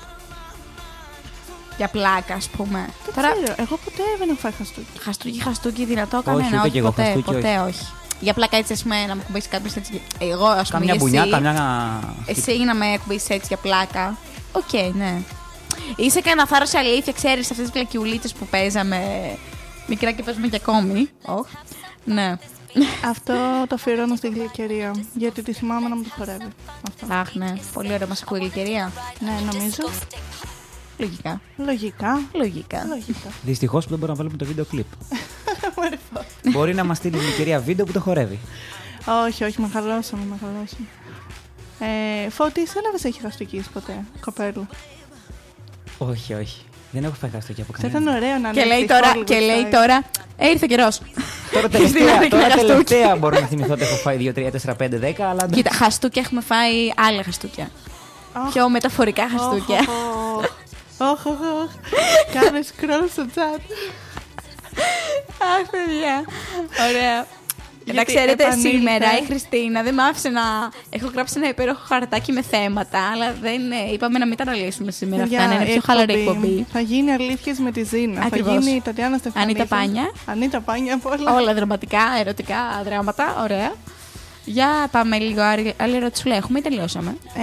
[1.78, 2.90] Για πλάκα, ας πούμε.
[3.06, 4.88] Δεν Τώρα, ξέρω, εγώ ποτέ δεν έχω φάει χαστούκι.
[5.00, 6.48] χαστούκι, χαστούκι, δυνατό Όχι, κανένα.
[6.48, 7.86] ούτε Όχι, κι εγώ, ποτέ, χαστούκι, ποτέ όχι.
[8.20, 10.02] Για πλάκα έτσι, ας πούμε, να με ακουμπήσει κάποιος έτσι.
[10.20, 12.00] Εγώ, ας πούμε, Καμιά ή μπουνιά, εσύ, καμιά.
[12.26, 14.18] Εσύ να με ακουμπήσεις έτσι για πλάκα.
[14.52, 15.22] Οκ, ναι.
[15.96, 19.00] Είσαι κανένα θάρρος σε αλήθεια, ξέρεις αυτές τις πλακιουλίτσε που παίζαμε
[19.88, 21.10] μικρά και παίζουμε και ακόμη.
[21.26, 21.56] Όχι.
[22.06, 22.36] Ναι.
[23.06, 23.34] Αυτό
[23.68, 24.96] το αφιερώνω στη γλυκερία.
[25.14, 26.48] Γιατί τη θυμάμαι να μου το χορεύει.
[26.88, 27.14] Αυτό.
[27.14, 27.54] Αχ, ναι.
[27.74, 28.92] Πολύ ωραία μας ακούει η ελκυρία.
[29.20, 29.84] Ναι, νομίζω.
[30.98, 31.42] Λογικά.
[31.58, 32.22] Λογικά.
[32.34, 32.86] Λογικά.
[32.90, 33.30] Λογικά.
[33.44, 34.86] Δυστυχώς που δεν μπορούμε να βάλουμε το βίντεο κλιπ.
[36.54, 38.40] Μπορεί να μας στείλει η κυρία βίντεο που το χορεύει.
[39.26, 40.88] όχι, όχι, με χαλώσαμε, με χαλώσαμε.
[41.80, 44.68] Ε, Φώτη, εσένα δεν σε έχεις χαστούκίσει ποτέ, κοπέλου;
[45.98, 46.66] όχι, όχι.
[46.94, 48.00] Δεν έχω φάει χαστούκια από Θα κανένα.
[48.12, 49.72] ήταν ωραίο να Και ανέβει λέει η τώρα, Hollywood και λέει Style.
[49.72, 50.04] τώρα.
[50.38, 51.02] Ε, ήρθε ο καιρός.
[51.52, 52.84] Τώρα Χριστίνα, τελευταία, ρίχνε τώρα χαστούκι.
[52.84, 56.22] τελευταία μπορώ να θυμηθώ ότι έχω φάει 2, 3, 4, 5, 10, αλλά Κοίτα, χαστούκια
[56.26, 57.70] έχουμε φάει άλλα χαστούκια.
[58.34, 59.80] Αχ, Πιο μεταφορικά χαστούκια.
[59.80, 60.46] οχ,
[60.98, 61.70] οχ, οχ, οχ, οχ.
[62.34, 63.60] Κάνε scroll στο chat.
[65.54, 66.24] Αχ, παιδιά.
[66.90, 67.26] Ωραία.
[67.86, 68.70] Να Γιατί ξέρετε, επανήλθε.
[68.70, 70.42] σήμερα η Χριστίνα δεν μ' άφησε να.
[70.90, 73.72] Έχω γράψει ένα υπέροχο χαρτάκι με θέματα, αλλά δεν.
[73.72, 75.48] ε, Είπαμε να μην τα αναλύσουμε σήμερα αυτά.
[75.48, 76.66] Να είναι η πιο χαλαρή εκπομπή.
[76.72, 78.22] Θα γίνει αλήθειες με τη Ζήνα.
[78.26, 78.54] Ακριβώς.
[78.54, 79.60] Θα γίνει η Τατιάνα Στεφανίδη.
[79.60, 80.12] Ανίτα Πάνια.
[80.26, 81.36] Ανίτα Πάνια από όλα.
[81.36, 82.56] Όλα δραματικά, ερωτικά
[82.86, 83.36] δράματα.
[83.42, 83.72] Ωραία.
[84.46, 86.30] Για πάμε λίγο άλλη, άλλη ερώτηση.
[86.30, 87.42] Έχουμε ή τελειώσαμε; Ε,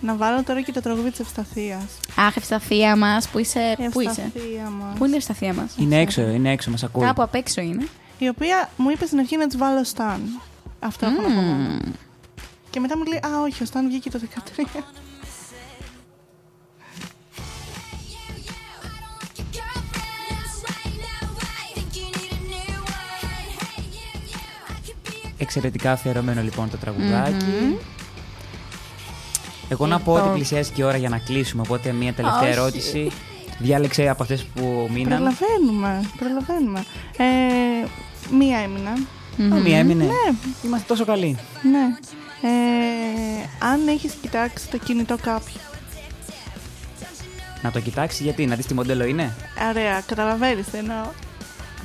[0.00, 1.82] να βάλω τώρα και το τραγούδι της Ευσταθίας.
[2.16, 3.28] Αχ, ευσταθία μας.
[3.28, 4.98] Πού είσαι, πού είσαι; Ευσταθία μας.
[4.98, 7.04] Πού είναι η ευσταθία μας; είναι έξω, είναι έξω, μας ακούει.
[7.04, 7.88] Κάπου απ' έξω είναι.
[8.18, 10.40] Η οποία μου είπε στην αρχή να τη βάλω Σταν.
[10.80, 11.78] Αυτό έχω να πω μόνο.
[12.70, 14.20] Και μετά μου λέει, Α, όχι, ο Σταν βγήκε το
[14.78, 14.82] 13.
[25.40, 27.78] Εξαιρετικά αφιερωμένο λοιπόν το τραγουδάκι.
[29.68, 30.34] Εγώ να πω ότι Λοιπόν.
[30.36, 32.50] πλησιάζει και η ώρα για να κλείσουμε, οπότε μια τελευταία Όχι.
[32.50, 33.10] ερώτηση.
[33.58, 35.08] Διάλεξε από αυτές που μείναν.
[35.22, 36.84] Προλαβαίνουμε, προλαβαίνουμε.
[37.16, 37.24] Ε,
[38.36, 38.90] μία έμεινα.
[39.56, 40.04] Α, Μία έμεινε.
[40.04, 40.36] Ναι.
[40.64, 41.36] Είμαστε τόσο καλοί.
[41.70, 41.96] Ναι.
[42.48, 45.60] Ε, αν έχεις κοιτάξει το κινητό κάποιου.
[47.62, 49.34] Να το κοιτάξει γιατί, να δεις τι μοντέλο είναι;
[49.68, 51.04] Ωραία, καταλαβαίνεις τι εννοώ.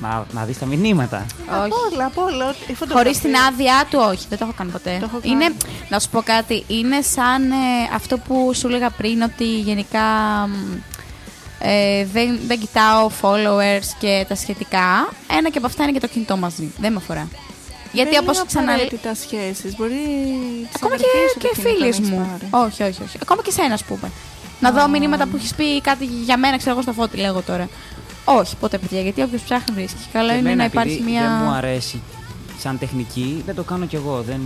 [0.00, 1.26] Να, να δεις τα μηνύματα.
[1.48, 1.92] Από Όχι.
[1.94, 2.48] όλα, από όλα.
[2.48, 3.20] ό,τι- η Χωρίς φωτογραφία.
[3.20, 4.96] την άδειά του, όχι, δεν το έχω κάνει ποτέ.
[5.00, 5.32] Το έχω κάνει.
[5.34, 5.54] είναι,
[5.88, 7.54] να σου πω κάτι, είναι σαν ε,
[7.94, 10.00] αυτό που σου έλεγα πριν ότι γενικά
[10.48, 10.52] μ,
[11.66, 15.08] ε, δεν, δεν κοιτάω followers και τα σχετικά.
[15.38, 16.72] Ένα και από αυτά είναι και το κινητό μαζί.
[16.78, 17.28] Δεν με αφορά.
[17.92, 18.74] Γιατί δεν όπως είναι ξαναλέω.
[18.74, 19.76] απαραίτητα σχέσεις.
[19.76, 19.94] Μπορεί
[20.70, 22.16] τις Ακόμα και, αδερφές σου και το κινητό να φίλες έχεις μου.
[22.16, 22.66] πάρει.
[22.66, 23.18] Όχι, όχι, όχι.
[23.22, 24.10] Ακόμα και σένα, ας πούμε.
[24.60, 27.68] Να δω μηνύματα που έχεις πει κάτι για μένα, ξέρω εγώ στο φώτι, λέγω τώρα.
[28.24, 30.02] Όχι, ποτέ παιδιά, γιατί όποιος ψάχνει βρίσκει.
[30.12, 31.20] Καλό Και είναι εμένα, να υπάρχει επειδή μια.
[31.20, 32.02] Δεν μου αρέσει
[32.58, 34.22] σαν τεχνική, δεν το κάνω κι εγώ.
[34.26, 34.40] Δεν...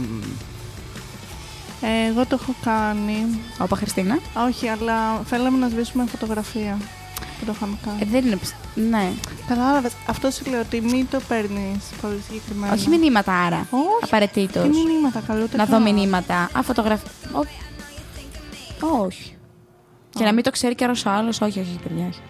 [1.81, 3.41] Ε, εγώ το έχω κάνει.
[3.59, 4.19] Όπα Χριστίνα.
[4.49, 6.79] Όχι, αλλά θέλαμε να σβήσουμε φωτογραφία.
[7.39, 7.99] Που το είχαμε κάνει.
[8.03, 8.37] Ε, δεν είναι.
[8.37, 9.11] ψ- Ναι.
[9.49, 9.91] Κατάλαβε.
[10.07, 12.73] Αυτός σου λέω ότι μην το παίρνεις πολύ συγκεκριμένα.
[12.73, 13.67] Όχι μηνύματα άρα.
[13.71, 13.85] Όχι.
[14.03, 14.63] Απαραίτητος.
[14.63, 16.51] Τι μηνύματα, καλό Να δω μηνύματα.
[16.59, 17.11] Α, φωτογραφία.
[19.05, 19.37] Όχι.
[20.11, 21.41] Και να μην το ξέρει κι άλλο ο άλλος.
[21.41, 22.07] Όχι, όχι, παιδιά.
[22.07, 22.21] όχι.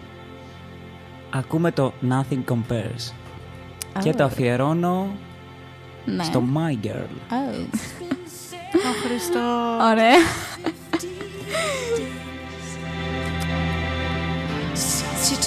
[1.33, 3.13] Ακούμε το Nothing Compares.
[3.99, 5.07] Και Α, το αφιερώνω
[6.05, 6.23] Ναι.
[6.23, 7.09] στο My Girl.
[7.29, 7.65] Oh.
[8.73, 9.89] Ο Χριστός.
[9.91, 10.17] Ωραία.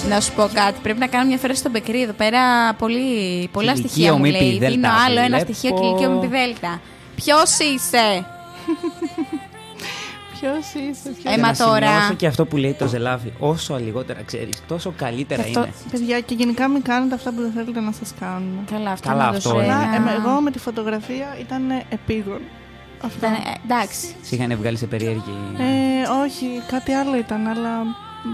[0.09, 0.79] Να σου πω κάτι.
[0.83, 2.73] Πρέπει να κάνω μια φέρεση στον Μπεκρή εδώ πέρα.
[2.73, 4.57] Πολύ, πολλά Ηλικία στοιχεία μου ομοίπη λέει.
[4.57, 5.53] δέλτα, Δίνω άλλο ένα βλέπω.
[5.53, 6.81] στοιχείο και ηλικία μου δέλτα.
[7.15, 8.05] Ποιος είσαι,
[10.39, 11.33] Ποιος είσαι, ποιος...
[11.33, 13.33] Ε, Και μα να τώρα- σημειώσω και αυτό που λέει το Ζελάβι.
[13.39, 15.71] Όσο λιγότερα ξέρεις, τόσο καλύτερα Αυτό, είναι.
[15.91, 18.65] παιδιά, και γενικά μην κάνετε αυτά που δεν θέλετε να σας κάνουν.
[18.71, 19.63] Καλά, αυτό Καλά, είναι το αυτό είναι.
[19.63, 19.77] σένα.
[19.77, 22.41] Αλλά, εμ, εγώ με τη φωτογραφία ήταν επείγον.
[23.03, 23.17] Αυτό.
[23.17, 24.07] Ήταν, ε, εντάξει.
[24.21, 25.33] Σε είχαν βγάλει σε περίεργη.
[25.57, 27.69] Ε, όχι, κάτι άλλο ήταν, αλλά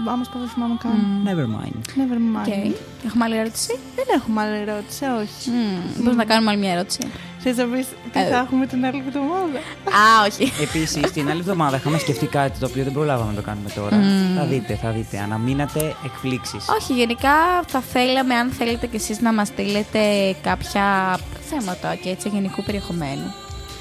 [0.08, 0.96] άμα στο δεν θυμάμαι καν.
[1.26, 1.78] Never mind.
[2.00, 2.48] Never mind.
[2.48, 2.74] OK.
[3.06, 5.50] Έχουμε άλλη ερώτηση; Δεν έχουμε άλλη ερώτηση, όχι.
[5.96, 6.98] Μπορούμε να κάνουμε άλλη μια ερώτηση.
[7.42, 8.28] Θες να πεις τι Ε.
[8.28, 9.58] θα έχουμε την άλλη εβδομάδα;
[10.02, 10.52] Α, όχι.
[10.66, 13.96] Επίσης, την άλλη εβδομάδα είχαμε σκεφτεί κάτι το οποίο δεν προλάβαμε να το κάνουμε τώρα.
[14.36, 15.18] Θα δείτε, θα δείτε.
[15.18, 16.64] Αναμείνατε εκπλήξεις.
[16.80, 17.32] Όχι, γενικά
[17.66, 20.00] θα θέλαμε, αν θέλετε κι εσείς να μας στείλετε
[20.42, 21.18] κάποια
[21.50, 23.34] θέματα και έτσι γενικού περιεχομένου.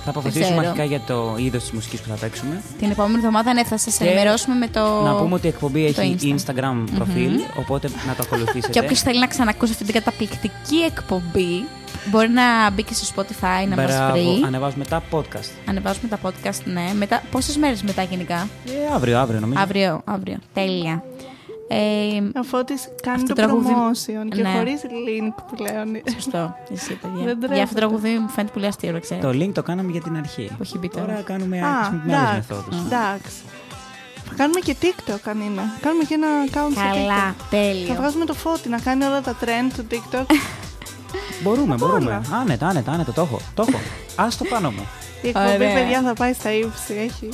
[0.03, 0.59] Θα αποφασίσουμε ξέρω.
[0.67, 2.61] αρχικά για το είδος της μουσικής που θα παίξουμε.
[2.79, 5.01] Την επόμενη εβδομάδα ναι, θα σας Και ενημερώσουμε με το...
[5.01, 6.51] Να πούμε ότι η εκπομπή το έχει Insta.
[6.51, 8.67] Instagram προφίλ, οπότε να το ακολουθήσετε.
[8.73, 11.65] Και όποιος θέλει να ξανακούσει αυτή την καταπληκτική εκπομπή,
[12.05, 14.43] μπορεί να μπει και στο Spotify να μας Μπράβο, βρει.
[14.45, 15.49] ανεβάζουμε τα podcast.
[15.65, 16.91] Ανεβάζουμε τα podcast, ναι.
[16.97, 19.61] Μετά, πόσες μέρες μετά γενικά; Ε, αύριο, αύριο νομίζω.
[19.61, 20.37] Αύριο, αύριο.
[20.53, 21.03] Τέλεια.
[21.72, 24.49] Ε, Ο Φώτης κάνει Αυτό το το τραγούδι- promotion και Ναι.
[24.57, 25.88] χωρίς link πλέον.
[26.13, 26.55] σωστό.
[26.74, 27.24] Εσύ, παιδιά.
[27.24, 27.76] Δεν Για αυτό το τρέπεται.
[27.76, 29.28] τραγούδι μου φαίνεται πολύ αστείο, να ξέρετε.
[29.28, 30.45] Το link το κάναμε για την αρχή.
[30.57, 31.05] Που έχει μπει τώρα.
[31.05, 32.78] Τώρα κάνουμε Α, χρησιμοποιούμε άλλες εντάξει, μεθόδους.
[32.86, 33.38] εντάξει.
[34.28, 35.61] Θα κάνουμε και TikTok αν είναι.
[35.82, 37.36] Κάνουμε και ένα account στο Καλά, TikTok.
[37.38, 37.93] Θα τέλειο.
[37.93, 40.26] βγάζουμε το φώτι να κάνει όλα τα trend του TikTok.
[41.43, 41.97] Μπορούμε, μπορούμε.
[42.05, 42.22] όλα.
[42.41, 43.39] Άνετα, άνετα, άνετα, το έχω.
[43.53, 43.80] Το έχω.
[44.15, 44.88] Ας το πάνω μου.
[45.22, 45.74] Η εκπομπή, Ωραία.
[45.74, 46.93] παιδιά, θα πάει στα ύψη.
[46.93, 47.26] Έχει.